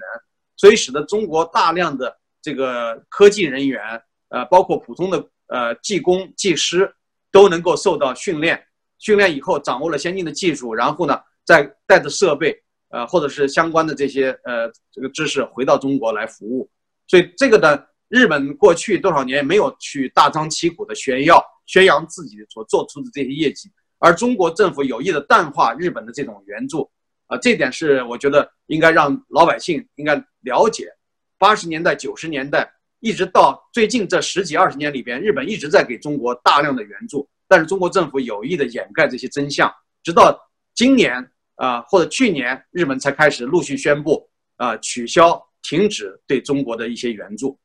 [0.58, 3.82] 所以使得中国大量的这个科技人员
[4.30, 6.94] 呃，包括普通的呃技工、技师
[7.32, 8.62] 都能够受到训练，
[8.98, 12.56] 训练以后掌握了先进的技术，然后呢再带着设备
[12.90, 16.70] 呃或者是相关的这些呃这个知识回到中国来服务，
[17.08, 17.86] 所以这个呢。
[18.12, 23.70] 日本过去多少年没有去大张旗鼓的炫耀、宣扬自己所做出的这些业绩，
[24.00, 26.90] 而中国政府有意的淡化日本的这种援助，
[27.28, 30.92] 啊，这点是我觉得应该让老百姓应该了解。
[31.38, 40.38] 八十年代、九十年代，一直到最近这十几二十年里边，日本一直在给中国大量的援助，但是中国政府有意的掩盖这些真相，直到
[40.74, 47.58] 今年啊或者去年，日本才开始陆续宣布啊取消、停止对中国的一些援助。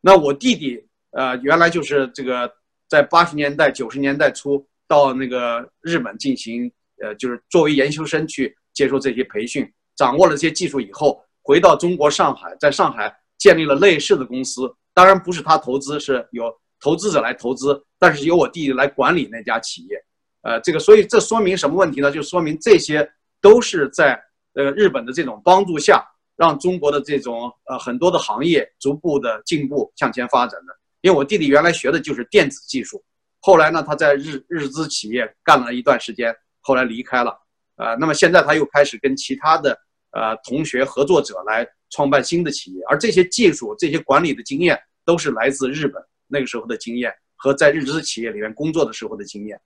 [0.00, 2.52] 那我弟弟，呃，原来就是这个，
[2.88, 6.68] 在八十年代、九十年代初到那个日本进行，
[7.00, 14.62] 呃，就是作为研究生去接受这些培训，掌握了这些技术以后，回到中国上海，在上海建立了类似的公司。
[14.92, 19.96] 当然不是他投资，是有投资者来投资，但是由我弟弟来管理那家企业。
[20.42, 22.10] 呃，这个，所以这说明什么问题呢？
[22.10, 23.08] 就说明这些
[23.40, 24.20] 都是在
[24.54, 26.04] 呃日本的这种帮助下。
[26.36, 30.72] 让中国的这种呃很多的行业逐步的进步向前发展的，
[31.02, 33.04] 因为我弟弟原来学的就是电子技术，
[33.40, 37.36] 后来呢他在日日资企业干了一段时间，后来离开了，
[37.76, 39.78] 呃，那么现在他又开始跟其他的
[40.12, 49.60] 呃同学合作者来创办新的企业，而这些技术、这些管理的经验都是来自日本那个时候的经验和在日资企业里面工作的时候的经验，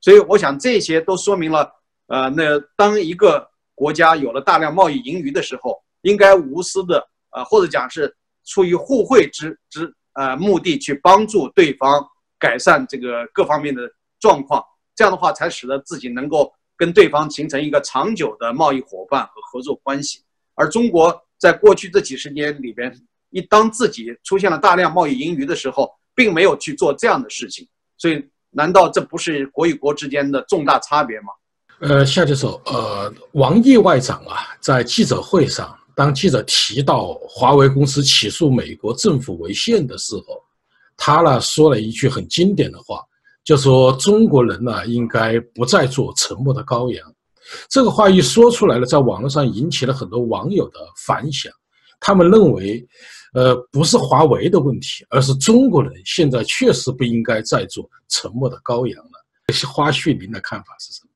[0.00, 1.70] 所以我想这些都说明了，
[2.06, 5.82] 呃，那当一个国家有了大量贸易盈余的时候。
[6.02, 12.00] 应该无私的，呃，或者讲是出于互惠之之呃目的去帮助对方
[12.38, 13.82] 改善这个各方面的
[14.20, 14.62] 状况，
[14.94, 20.20] 这样的话才使得自己能够跟对方形成一个长久的贸易伙伴和合作关系。
[20.54, 22.92] 而中国在过去这几十年里边，
[23.30, 31.26] 一当自己出现了大量贸易盈余的时候，并没有去做这样的事情，所以难道这不是国与国之间的重大差别吗？
[31.80, 35.78] 呃，夏教授，呃，王毅外长啊，在记者会上。
[35.94, 40.40] 当记者提到华为公司起诉美国政府违宪的时候，
[40.98, 43.02] 他呢说了一句很经典的话，
[43.42, 47.14] 就说中国人呢应该不再做沉默的羔羊。
[47.70, 51.50] 这个话一说出来了，在网络上引起了很多网友的反响。
[52.00, 52.86] 他们认为，
[53.32, 59.12] 呃，不是华为的问题，而是中国人现在确实不应该再做沉默的羔羊了。
[59.66, 61.10] 花絮，您的看法是什么？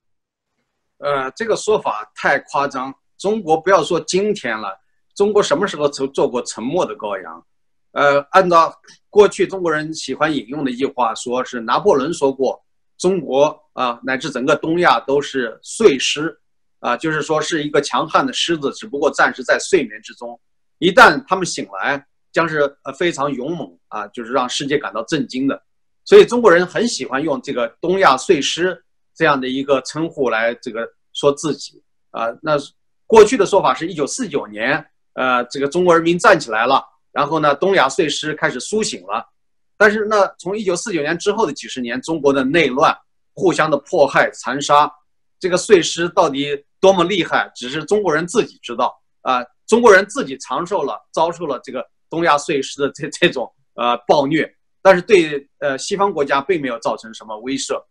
[1.07, 2.95] 呃，这个说法太夸张。
[3.19, 4.75] 中国不要说今天了，
[5.15, 7.47] 中国什么时候曾做过沉默的羔羊？
[7.93, 8.75] 呃，按照
[9.13, 12.59] 过去中国人喜欢引用的一句话，说是拿破仑说过，
[12.97, 16.35] 中国啊乃至整个东亚都是睡狮，
[16.81, 20.41] 啊，就是说是一个强悍的狮子，只不过暂时在睡眠之中，
[20.79, 22.03] 一旦他们醒来，
[22.33, 25.63] 将是呃非常勇猛啊，就是让世界感到震惊的。
[26.07, 28.83] 所以中国人很喜欢用这个“东亚碎尸”
[29.15, 31.83] 这样的一个称呼来这个说自己
[32.13, 32.29] 啊。
[32.41, 32.57] 那
[33.07, 34.83] 过去的说法是一九四九年，
[35.13, 36.83] 呃，这个中国人民站起来了，
[37.13, 39.25] 然后呢，东亚碎尸开始苏醒了。
[39.77, 42.97] 但是呢，从一九四九年之后的几十年，中国的内乱、
[43.35, 44.91] 互相的迫害、残杀，
[45.39, 49.45] 这个碎尸到底多么厉害，只是中国人自己知道啊。
[49.67, 57.83] 中国人自己长寿了，遭受了这个东亚碎尸的这这种呃暴虐，但是对呃西方国家并没有造成什么威慑。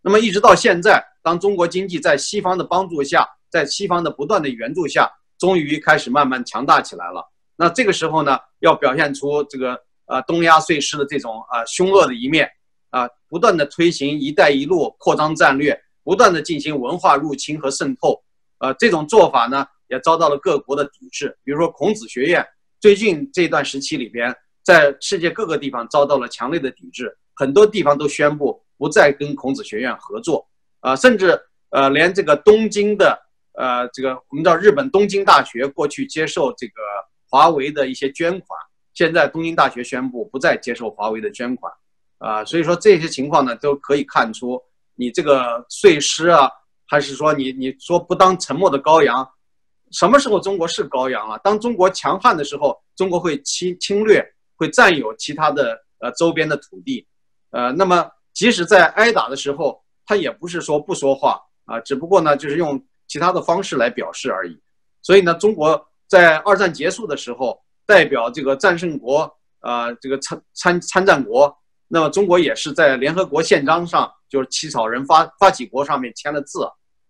[0.00, 7.24] 那么一直到现在，当中国经济在西方的帮助下，在西方的不断的援助下，终于开始慢慢强大起来了。
[7.58, 12.48] 那这个时候呢，要表现出这个呃东亚碎尸的这种啊凶恶的一面
[12.88, 18.22] 啊，不断的推行“一带一路”扩张战略，不断的进行文化入侵和渗透，
[18.60, 19.66] 呃，这种做法呢。
[19.90, 22.46] 也遭到了各国的抵制，比如说孔子学院，
[22.78, 30.46] 最近这段时期里边，在世界各个地方遭到了强烈的抵制，很多地方都宣布不再跟孔子学院合作，
[30.80, 31.40] 啊，甚至
[31.70, 33.18] 呃，连这个东京的
[33.54, 36.74] 呃，这个我们知道日本东京大学过去接受这个
[37.28, 38.58] 华为的一些捐款，
[38.94, 41.72] 现在东京大学宣布不再接受华为的捐款，
[42.18, 44.60] 啊，所以说这些情况呢，都可以看出
[44.94, 46.50] 你这个碎尸啊，
[46.86, 49.28] 还是说你你说不当沉默的羔羊。
[49.90, 51.38] 什么时候中国是羔羊了？
[51.38, 54.22] 当中国强悍的时候，中国会侵侵略，
[54.54, 57.06] 会占有其他的呃周边的土地，
[57.52, 64.60] 呃，那么即使在挨打的时候，他也不是说不说话啊，只不过呢就是用其他的方式来表示而已。
[65.00, 69.30] 所以呢，中国在二战结束的时候，代表这个战胜国
[69.60, 71.56] 啊，这个参参参战国，
[71.86, 76.68] 那么中国也是在联合国宪章上，就是起草人发发起国上面签了字，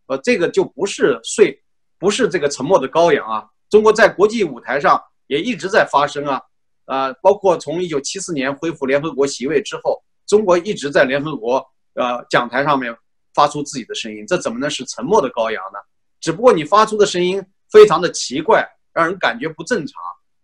[0.08, 1.62] 呃，这个就不是税。
[2.00, 3.44] 不是这个沉默的羔羊啊！
[3.68, 6.40] 中国在国际舞台上也一直在发声啊，
[6.84, 11.56] 呃，包括从一九七四年恢复联合国席位之后，中国一直在联合国
[11.94, 12.96] 呃讲台上面
[13.34, 15.78] 发出自己的声音，这怎么能是沉默的羔羊呢？
[16.20, 18.64] 只不过你发出的声音非常的奇怪，
[18.98, 19.94] 让人感觉不正常。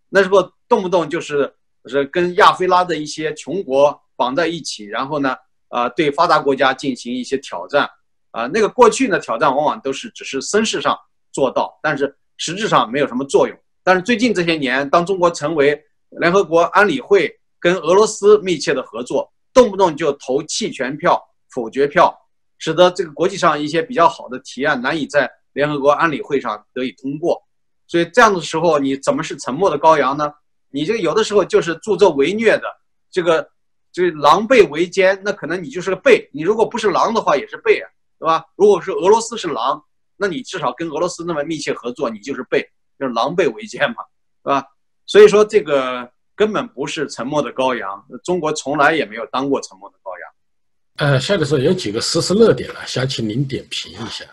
[0.08, 1.52] 那时候动不动就是
[1.86, 5.34] 是跟亚非拉的一些穷国绑在一起，然后呢，
[5.70, 7.90] 呃，对发达国家进行一些挑战，
[8.30, 10.96] 啊，那个过去呢挑战往往都是只是声势上。
[11.34, 13.58] 做到，但是实质上没有什么作用。
[13.82, 15.76] 但是最近这些年，当中国成为
[16.20, 17.28] 联合国安理会
[17.58, 22.16] 跟俄罗斯密切的合作，动不动就投弃权票、否决票，
[22.60, 27.42] 使得这个国际上一些比较好的提案难以在联合国安理会上得以通过。
[27.86, 30.32] 所以这样的时候，你怎么是沉默的羔羊呢？
[30.70, 32.64] 你这有的时候就是助纣为虐的，
[33.10, 33.48] 这个
[33.92, 36.28] 这狼狈为奸，那可能你就是个狈。
[36.32, 38.44] 你如果不是狼的话，也是狈啊，对吧？
[38.56, 39.82] 如果是俄罗斯是狼。
[40.16, 42.64] 那你至少跟俄罗斯那么密切合作，你就是狈
[43.00, 43.96] 就是狼狈为奸嘛，
[44.44, 44.64] 是吧？
[45.06, 51.10] 所以说这个根本不是沉默的羔羊，中国从来也没有当过沉默的羔羊。
[51.10, 54.24] 呃，夏教授有几个实时热点呢，想请您点评一下。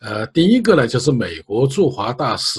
[0.00, 2.58] 呃，第一个呢，就是美国驻华大使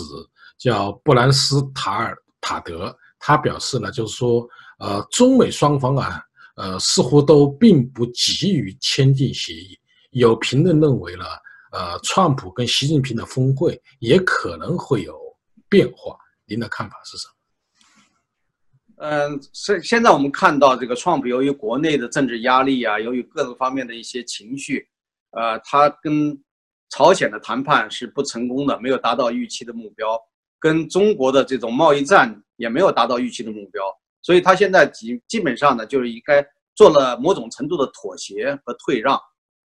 [0.58, 4.48] 叫布兰斯塔尔塔德，他表示呢，就是说，
[4.80, 6.22] 呃，中美双方啊，
[6.56, 9.80] 呃，似乎都并不急于签订协议。
[10.12, 11.26] 有评论认为呢。
[11.74, 15.20] 呃，川普跟习近平的峰会也可能会有
[15.68, 19.06] 变化，您的看法是什么？
[19.06, 24.88] 嗯，现现在我们看到这个创普由于国内的政治压力啊，由于各个方面的一些情绪，
[25.32, 26.42] 呃，他跟
[26.90, 30.18] 朝鲜的谈判是不成功的，没有达到预期的目标，
[30.60, 33.84] 跟中国的这种贸易战也没有达到预期的目标，
[34.22, 36.46] 所以他现在基基本上呢，就是应该
[36.76, 39.20] 做了某种程度的妥协和退让，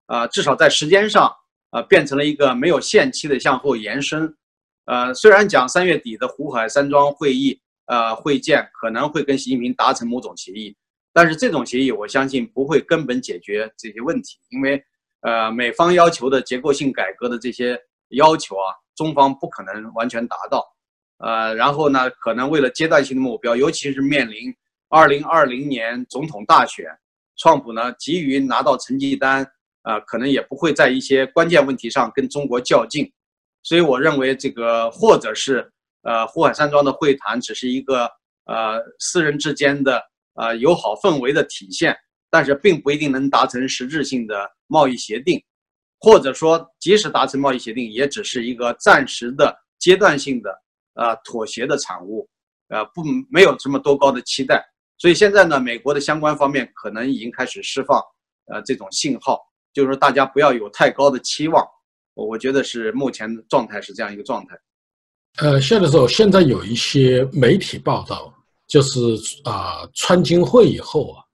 [0.07, 1.33] 啊，至少在时间上。
[1.75, 4.37] 啊，变成了一个没有限期的向后延伸。
[4.85, 10.77] 呃，虽然讲三月底的胡海山庄会议，呃，会见可能会跟习近平达成某种协议，
[11.15, 14.85] 但是这种协议我相信不会根本解决这些问题，因为
[15.23, 17.81] 呃，美方要求的结构性改革的这些
[18.11, 20.63] 要求啊，中方不可能完全达到。
[21.23, 24.55] 呃，然后呢，可能为了阶段性的目标，尤其是面临
[24.89, 26.87] 二零二零年总统大选，
[27.37, 29.51] 川普呢急于拿到成绩单。
[29.85, 33.13] 啊，可能也不会在一些关键问题上跟中国较劲，
[33.65, 35.69] 所以我认为这个或者是
[36.03, 38.09] 呃，胡海山庄的会谈只是一个
[38.45, 40.01] 呃私人之间的
[40.35, 41.97] 呃友好氛围的体现，
[42.31, 45.43] 但是并不一定能达成实质性的贸易协定，
[45.99, 50.57] 或者说即使达成贸易协定，也只是一个暂时的阶段性的
[50.95, 52.29] 呃妥协的产物，
[52.69, 54.65] 呃不没有这么多高的期待，
[54.99, 58.01] 所以现在呢，美国的相关方面可能已经开始释放
[58.47, 59.39] 呃这种信号。
[59.75, 61.67] 就是说，大家不要有太高的期望，
[62.13, 64.55] 我我觉得是目前状态是这样一个状态。
[65.39, 68.31] 呃，现在时候现在有一些媒体报道，
[68.69, 69.01] 就是
[69.45, 71.25] 啊，川金会以后啊，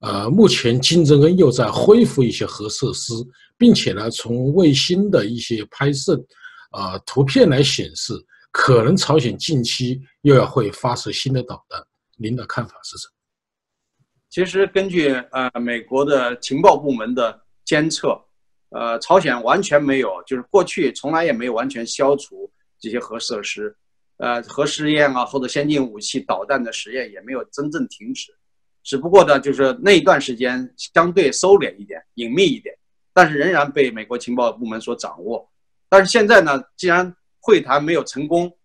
[0.00, 3.12] 呃，目前金正恩又在恢复一些核设施，
[3.58, 6.14] 并且呢，从卫星的一些拍摄，
[6.72, 8.14] 呃，图片来显示，
[8.52, 11.82] 可能朝鲜近期又要会发射新的导弹。
[12.16, 13.14] 您的看法是什么？
[14.28, 18.16] 其实根据呃美国的情报部门的监测，
[18.68, 23.74] 呃，朝鲜完全没有，就是过去从来也没有完全消除这些核设施。
[24.18, 28.32] 呃，核试验啊，或者先进武器导弹的实验也没有真正停止，
[28.84, 32.72] 只不过呢，就是那一段时间相对收敛一点、隐秘一点，
[33.12, 35.50] 但是仍然被美国情报部门所掌握。
[35.88, 37.12] 但是现在呢，既然
[37.42, 38.56] 会谈没有成功，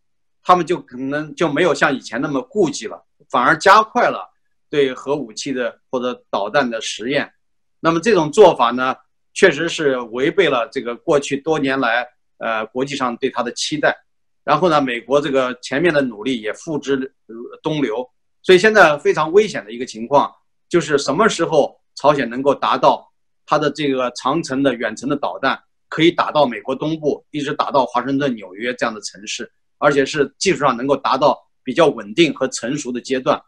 [0.43, 4.31] 他们就可能就没有像以前那么顾忌了，反而加快了
[4.69, 7.33] 对核武器的或者导弹的实验。
[7.79, 8.95] 那么这种做法呢，
[9.33, 12.07] 确实是违背了这个过去多年来
[12.37, 13.97] 呃国际上对他的期待。
[14.43, 17.13] 然后呢，美国这个前面的努力也付之
[17.61, 18.07] 东流，
[18.43, 20.31] 所以现在非常危险的一个情况
[20.69, 23.11] 就是什么时候朝鲜能够达到
[23.45, 25.59] 它的这个长程的远程的导弹
[25.89, 33.41] 可以打到美国东部，一直打到华盛顿、纽约这样的城市，而且是技术上能够达到比较稳定和成熟的阶段。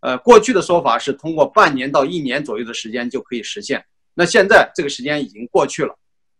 [0.00, 3.84] 呃，过去的说法是通过半年到一年左右的时间就可以实现，
[4.14, 5.96] 那现在这个时间已经过去了，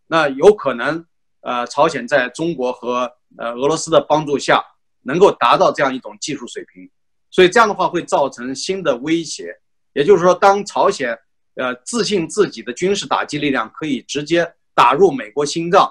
[0.08, 1.04] 那有可能
[1.42, 4.62] 呃，朝鲜在中国和呃，俄罗斯的帮助下，
[5.02, 6.90] 能够达到这样一种技术水平，
[7.30, 9.54] 所以这样的话会造成新的威胁。
[9.92, 11.16] 也就是说，当朝鲜
[11.54, 15.90] 呃自信自己的军事打击力量可以直接打入美国心脏，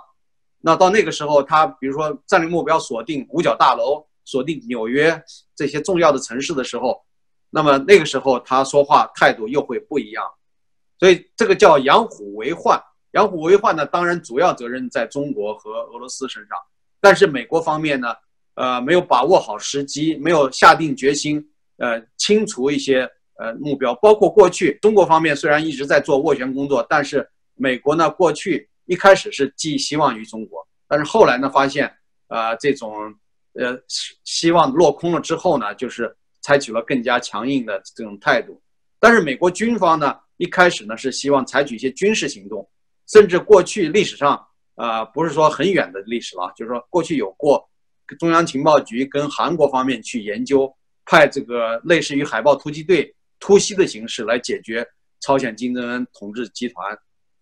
[0.62, 5.24] 那到那个时候，他比如说战略目标锁定五角大楼、锁定纽约
[5.56, 7.02] 这些重要的城市的时候，
[7.50, 10.24] 那么那个时候他说话态度又会不一样。
[11.00, 12.82] 所以这个叫养虎为患。
[13.14, 16.58] 养虎为患呢，当然主要责任在中国和俄罗斯身上。
[17.02, 18.16] 但是美国方面呢，
[18.54, 21.46] 呃，没有把握好时机，没有下定决心，
[21.78, 23.94] 呃，清除一些呃目标。
[23.96, 31.90] 包括过去中国方面虽然一直在做斡旋工作，但是美国呢，过去一开始是寄希望于中国，但是后来呢，发现
[32.28, 32.94] 呃，这种
[33.54, 33.80] 呃
[34.26, 38.62] 希望落空了之后呢，就是采取了更加强硬的这种态度。
[39.00, 42.70] 但是美国军方呢，一开始呢是希望采取一些军事行动，
[43.08, 44.46] 甚至过去历史上。
[44.76, 47.70] 啊，不是说很远的历史了，就是说过去有过
[48.18, 50.74] 中央情报局跟韩国方面去研究，
[51.06, 54.84] 派这个类似于海豹突击队突袭的形式来解决
[55.20, 56.98] 朝鲜金正恩统治集团，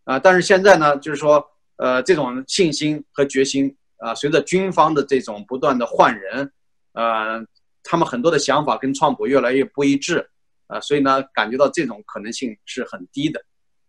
[0.09, 1.45] 啊，但是现在呢，就是说，
[1.77, 6.51] 呃，这种信心和决心啊，随着军方的这种不断的换人，
[6.93, 7.45] 呃，
[7.83, 10.27] 他们很多的想法跟川普越来越不一致，
[10.67, 13.39] 啊，所以呢，感觉到这种可能性是很低的，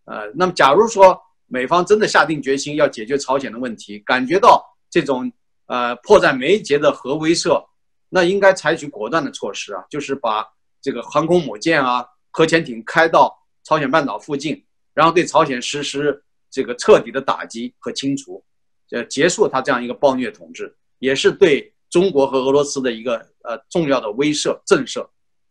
[0.05, 1.19] 呃，那么假如说。
[1.53, 5.29] 美方真的下定决心要解决朝鲜的问题，感觉到这种
[5.65, 7.61] 呃迫在眉睫的核威慑，
[8.07, 10.47] 那应该采取果断的措施啊，就是把
[10.81, 14.63] 这个航空母舰啊、核潜艇开到朝鲜半岛附近，
[14.93, 18.43] 然后对朝鲜实施这个彻底的打击和清除，
[18.91, 25.07] 呃，结束他这样一个暴虐统治，也是对中国和俄罗斯的一个呃重要的威慑震慑。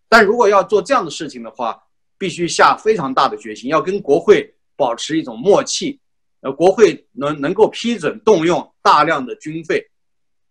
[0.09, 1.83] 但如果要做这样的事情的话，
[2.19, 4.55] 必须下非常大的决心，要跟国会。
[4.77, 6.01] 保持一种默契，
[6.41, 9.87] 呃，国会能能够批准动用大量的军费，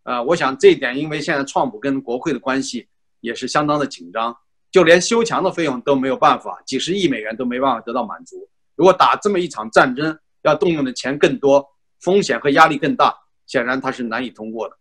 [0.03, 2.87] 呃，我想这一点，因为现在创普跟国会的关系
[3.21, 4.37] 也是相当的紧张，
[4.69, 8.47] 就连修墙的费用都没有办法，几十亿美元都没办法得到满足。
[8.79, 11.67] 如果打这么一场战争，要动用的钱更多，
[11.99, 13.13] 风险和压力更大，
[13.45, 14.77] 显然它是难以通过的。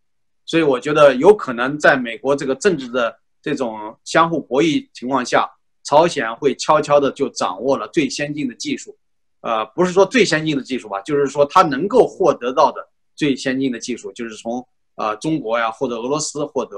[0.47, 5.51] 所以我觉得有可能在美国这个政治的这种相互博弈情况下，
[5.83, 8.97] 朝鲜会悄悄的就掌握了最先进的技术。
[9.41, 16.77] 呃，不是说最先进的技术吧，就是说它能够获得到的最先进的技术，就是从啊中国呀或者俄罗斯获得。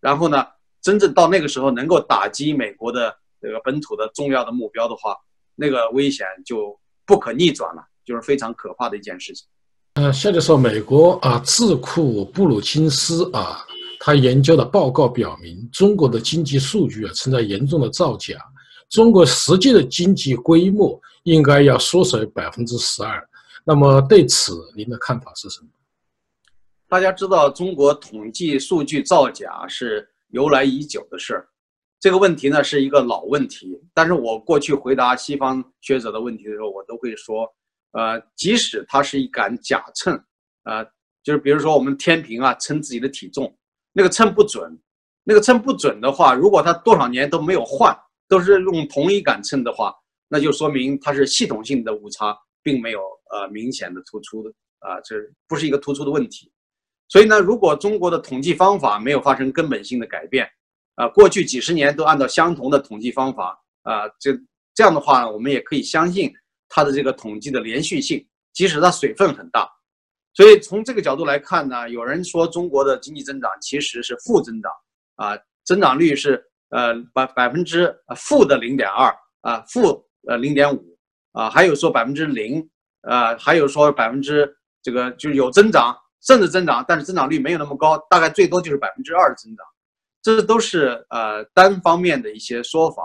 [0.00, 0.46] 然后呢，
[0.80, 5.14] 真正到那个时候能够打击美国的这个本土的重要的目标的话，
[5.54, 9.46] 那个危险就不可逆转了，就是非常可怕的一件事情。
[9.94, 13.64] 呃，现在说美国啊智库布鲁金斯啊，
[14.00, 18.36] 他研究的报告表明，中国的经济数据啊存在严重的造假。
[18.88, 23.26] 中国实际的经济规模应该要缩水百分之十二，
[23.64, 25.68] 那么对此您的看法是什么？
[26.88, 31.48] 大家知道，中国统计数据造假是由来已久的事儿，
[32.02, 33.80] 这个问题呢是一个老问题。
[33.94, 37.48] 但是我过去回答西方学者的问题的时候，我都会说，
[37.92, 40.12] 呃，即使它是一杆假秤，
[40.64, 40.84] 啊，
[41.22, 43.56] 就是比如说我们天平啊称自己的体重，
[43.92, 44.78] 那个秤不准，
[45.22, 47.96] 那个秤不准的话，如果它多少年都没有换。
[48.28, 49.94] 都是用同一杆秤的话，
[50.26, 53.00] 那就说明它是系统性的误差，并没有
[53.30, 54.48] 呃明显的突出的
[54.78, 55.14] 啊，这
[55.46, 56.50] 不是一个突出的问题。
[57.08, 60.48] 所以呢，如果中国的统计方法没有发生根本性的改变，
[60.94, 64.32] 啊，过去几十年都按照相同的统计方法啊，这
[64.74, 66.32] 这样的话，我们也可以相信
[66.68, 69.68] 它的这个统计的连续性，即使它水分很大。
[70.34, 74.72] 所以从这个角度来看呢，有人说中国的经济增长其实是负增长
[75.16, 80.98] 啊，增长率是呃百百分之负的零点二啊，负呃零点五
[81.32, 82.66] 啊，还有说百分之零
[83.02, 84.50] 啊，还有说百分之
[84.82, 89.66] 这个就是有增长甚至增长，但是增长率没有那么高，大概最多就是百分之二的增长，
[90.22, 93.02] 这都是呃单方面的一些说法，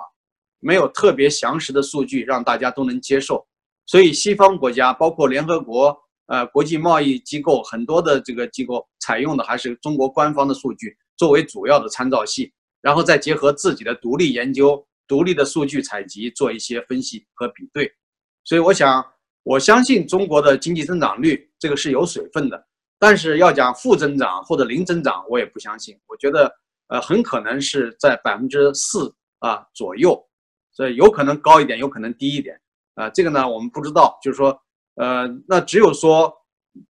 [0.59, 3.45] 没有特别详实的数据让大家都能接受，
[3.85, 5.97] 所以西方国家包括联合国。
[6.29, 12.51] 呃，国际贸易机构很多的这个机构采用的还是中国官方的数据作为主要的参照系，
[12.81, 17.89] 然后再结合自己的独立研究、独立的数据采集做一些分析和比对。
[18.43, 19.01] 所以，我想，
[19.43, 22.61] 我相信中国的经济增长率这个是有水分的，
[22.99, 25.97] 但是要讲负增长或者零增长，我也不相信。
[26.07, 26.53] 我觉得，
[26.87, 30.21] 呃，很可能是在百分之四啊左右，
[30.71, 32.59] 所以有可能高一点，有可能低一点
[32.95, 33.09] 啊。
[33.09, 34.59] 这个呢，我们不知道，就是说。
[34.99, 36.33] 呃，那只有说，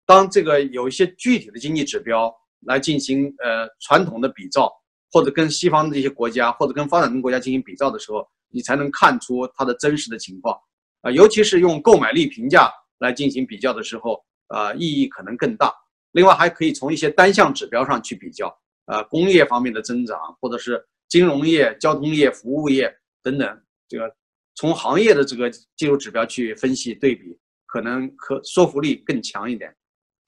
[0.07, 4.73] 当这个有一些具体的经济指标来进行呃传统的比照，
[5.11, 10.59] 或者跟西方的一些国家或者跟发展中国家进行比照的时候，你才能看出它的真实的情况
[11.01, 11.11] 啊。
[11.11, 15.71] 尤其是用购买力评价来进行比较的时候，啊，意义可能更大。
[16.13, 18.51] 另外，还可以从一些单项指标上去比较，
[18.91, 24.13] 啊，工业方面的增长，或者是金融业、交通业、服务业等等，这个
[24.55, 27.37] 从行业的这个技术指标去分析对比。
[27.73, 29.73] 可能可说服力更强一点。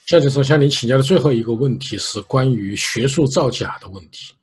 [0.05, 4.33] 夏教授向您请教的最后一个问题是关于学术造假的问题。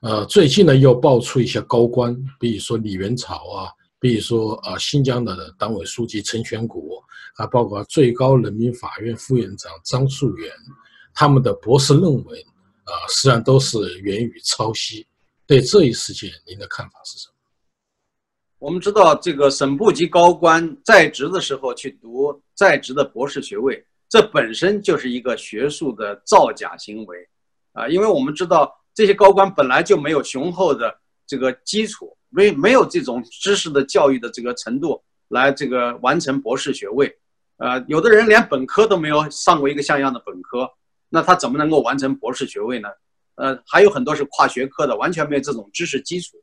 [0.00, 3.68] 呃，最近呢又爆出一些高官，比如说李元朝啊，
[4.00, 7.04] 比如说呃新疆的党委书记陈全国，
[7.34, 10.50] 啊包括最高人民法院副院长张树元，
[11.12, 12.38] 他们的博士论文
[12.86, 15.06] 啊，实际上都是源于抄袭。
[15.46, 17.34] 对这一事件，您的看法是什么？
[18.58, 27.18] 我们知道，这个省部级高官在职的时候去读在职的博士学位，这本身就是一个学术的造假行为，
[27.74, 37.14] 啊，因为我们知道这些高官本来就没有雄厚的这个基础，没没有这种知识的教育的这个程度来这个完成博士学位，
[37.58, 40.68] 呃，有的人连本科都没有上过一个像样的本科，
[41.08, 42.88] 那他怎么能够完成博士学位呢？
[43.36, 46.36] 呃，还有很多是跨学科的，完全没有这种知识基础。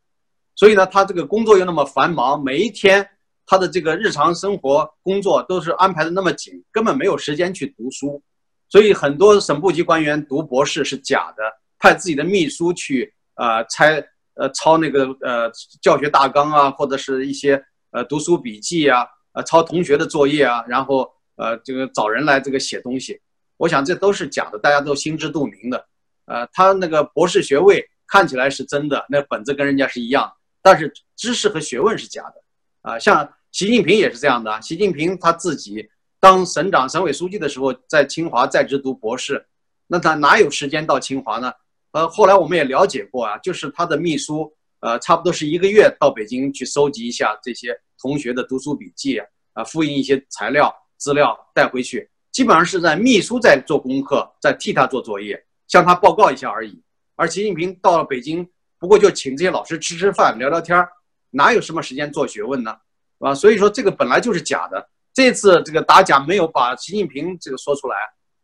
[0.55, 3.07] 所以呢，他这个工作又那么繁忙，每一天
[3.47, 8.22] 他的这个日常生活工作都是安排的那么紧，根本没有时间去读书。
[8.70, 11.43] 所以很多省部级官员读博士是假的，
[11.80, 13.95] 派自己的秘书去呃拆
[14.36, 15.51] 呃抄那个呃
[15.82, 17.59] 教学大纲啊，或者是一些
[17.91, 23.20] 呃读书笔记啊，呃抄同学的作业啊，然后呃这个找人来这个写东西。
[23.64, 25.88] 我想这都是假的，大家都心知肚明的。
[26.26, 30.30] 呃，他那个博士学位看起来是真的，那本子跟人家是一样。
[30.61, 32.43] 但是知识和学问是假的，
[32.82, 34.61] 啊，像习近平也是这样的。
[34.61, 35.89] 习近平他自己
[36.20, 39.45] 当省长、省委书记的时候，在清华在职读博士，
[39.88, 41.53] 那他哪有时间到清华呢？
[41.91, 49.20] 呃，后来我们也了解过啊，就是他的秘书，呃，差不多是一个月到北京去收集一下这些同学的读书笔记
[49.53, 56.84] 啊，复印一些材料资料带回去，基本上是在秘书在做功课，在替他做作业，向他报告一下而已。
[57.16, 58.46] 而习近平到了北京。
[58.80, 60.90] 不过就请这些老师吃吃饭、聊聊天儿，
[61.30, 62.76] 哪有什么时间做学问呢？
[63.20, 63.34] 啊？
[63.34, 64.90] 所以说这个本来就是假的。
[65.14, 67.96] 这次这个打假没有把习近平这个说出来，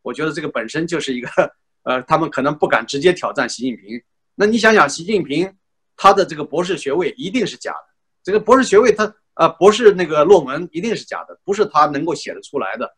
[0.02, 1.30] 我觉得这个本身就是一个，
[1.84, 4.02] 呃，他们可能不敢直接挑战习近平。
[4.34, 5.54] 那你想想，习近平
[5.98, 7.88] 他的这个博士学位一定是假的，
[8.24, 12.90] 这个博士学位他呃博士那个论文一定是假的，不是他能够写得出来的。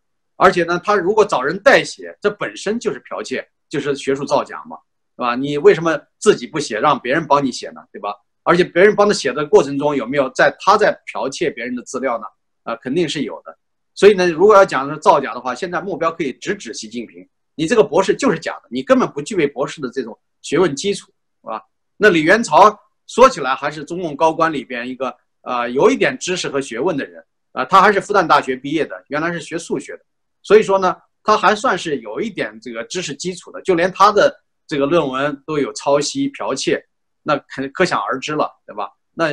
[0.42, 4.76] 而且呢，他如果找人代写，这本身就是剽窃，就是学术造假嘛。
[5.16, 5.36] 是吧？
[5.36, 7.82] 你为什么自己不写，让别人帮你写呢？
[7.92, 8.16] 对吧？
[8.42, 12.26] 而且别人帮他写的过程中，有没有在他在剽窃别人的资料呢？
[12.64, 13.56] 啊，肯定是有的。
[13.94, 17.28] 所以呢，如果要讲是造假的话，现在目标可以直指习近平。
[17.54, 21.12] 你这个博士就是假的，你根本不具备博士的这种学问基础，
[21.44, 21.62] 是吧？
[21.98, 22.76] 那李元朝
[23.06, 30.00] 说起来还是中共高官里边一个啊，有一点知识和学问的人啊，他还是复旦大学毕业的，原来是学数学的，
[30.44, 34.42] 所以说呢，他还算是有一点这个知识基础的，就连他的。
[34.68, 36.82] 这个论文都有抄袭剽窃，
[37.24, 38.90] 那可可想而知了，对吧？
[39.14, 39.32] 那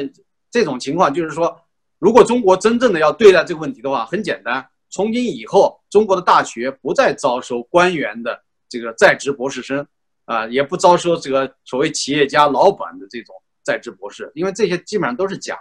[0.50, 1.56] 这种情况就是说，
[2.00, 9.86] 如果中国真正的要对待这个问题的话，很简单，从今以后，中国的大学不再招收官员的这个在职博士生，
[10.24, 13.32] 啊，也不招收这个所谓企业家老板的这种
[13.62, 15.56] 在职博士，因为这些基本上都是假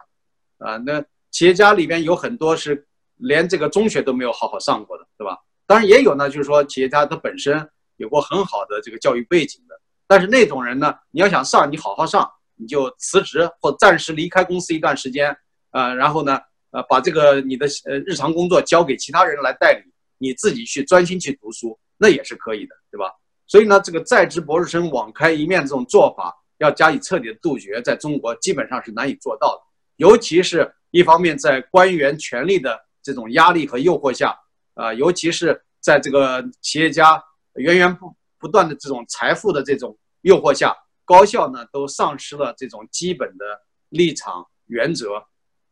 [0.58, 2.87] 的，啊，那企业家里边有很多是
[3.18, 5.38] 连这个中学都没有好好上过的，对吧？
[5.66, 7.70] 当然也有呢，就是说企业家他本身。
[7.98, 9.74] 有过很好的这个教育背景的，
[10.06, 15.36] 但是那种人呢，你要想上，你好好上，你就辞职或暂时离开公司一段时间，
[15.72, 16.40] 呃，然后呢，
[16.70, 23.12] 呃，把这个你的呃日常工作交给其他人来代理，你自己去专心去读书，那也是可以的，对吧？
[23.48, 29.62] 所以呢，这个在职博士生网开一面这种做法，要加以彻底的杜绝，在中国基本上是难以做到的。
[29.96, 34.38] 尤其是一方面在官员权力的这种压力和诱惑下，
[34.74, 43.46] 啊，尤其是在这个企业家源源不不断的这种财富的这种诱惑下，高校呢都丧失了这种基本的
[43.88, 45.24] 立场原则，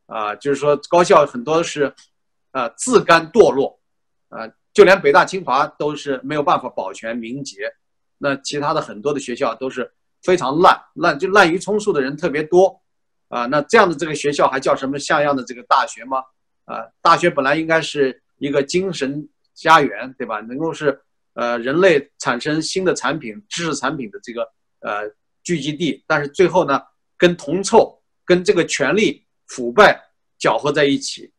[0.06, 1.94] 啊，就是说高校很多是，
[2.52, 3.78] 啊，自甘堕落，
[4.30, 4.50] 啊。
[4.74, 7.72] 就连北大清华都是没有办法保全名节，
[8.18, 9.90] 那其他的很多的学校都是
[10.22, 12.82] 非常烂烂，就滥竽充数的人特别多，
[13.30, 16.22] 啊，那这样的这个学校还叫什么像样的这个大学吗？
[16.66, 20.40] 啊，大学本来应该是一个精神家园，对吧？
[20.42, 21.02] 能够是
[21.34, 24.42] 呃人类产生新的产品、知识产品的这个
[24.82, 25.10] 呃
[25.44, 26.82] 聚集地，但是最后呢，
[27.18, 30.00] 跟铜臭、跟这个权力腐败
[30.38, 31.32] 搅和在一起，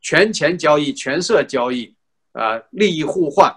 [0.00, 1.94] 权钱交易、权色交易。
[2.32, 3.52] 啊，利益互换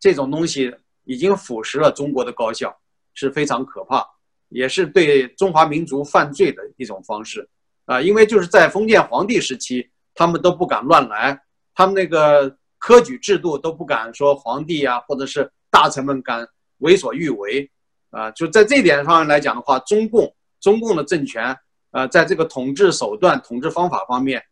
[0.00, 2.74] 这种东西已经腐蚀了中国的高校，
[3.12, 4.06] 是非常可怕，
[4.48, 7.46] 也是对中华民族犯罪的一种方式。
[7.84, 11.40] 啊，因为就是在封建皇帝时期，他们都不敢乱来，
[11.74, 16.46] 他们那个科举制度都不敢说皇帝呀，或者是大臣们敢
[16.78, 17.70] 为所欲为。
[18.10, 21.56] 啊，就在这点上来讲的话，中共中共的政权，
[21.92, 24.42] 啊，在这个统治手段、统治方法方面，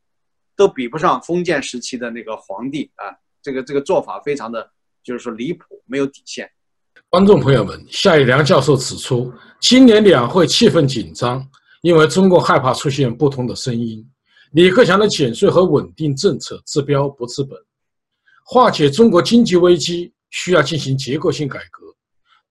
[0.56, 3.12] 都比不上封建时期的那个皇帝啊。
[3.42, 4.70] 这个这个做法非常的，
[5.02, 6.50] 就是说离谱，没有底线。
[7.10, 9.30] 观众朋友们，夏以良教授指出，
[9.60, 11.46] 今年两会气氛紧张，
[11.82, 14.10] 因为中共害怕出现不同的声音。
[14.52, 17.56] 李克强的减税和稳定政策治标不治本，
[18.44, 21.86] 化解中国经济危机需要进行结构性改革。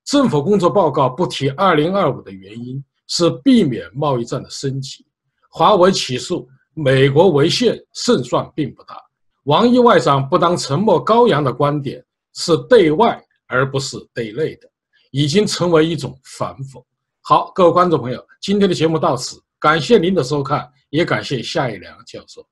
[0.06, 5.06] 政府工作报告不提二零二五的原因是避免贸易战的升级。
[5.50, 8.96] 华为起诉美国违宪胜算并不大。
[9.44, 14.70] 王毅外长不当沉默羔羊的观点是对外而不是对内的，
[15.12, 16.82] 已经成为一种反讽。
[17.22, 22.48] 好，各位观众朋友，今天的节目到此，感谢您的收看，也感谢夏一良教授。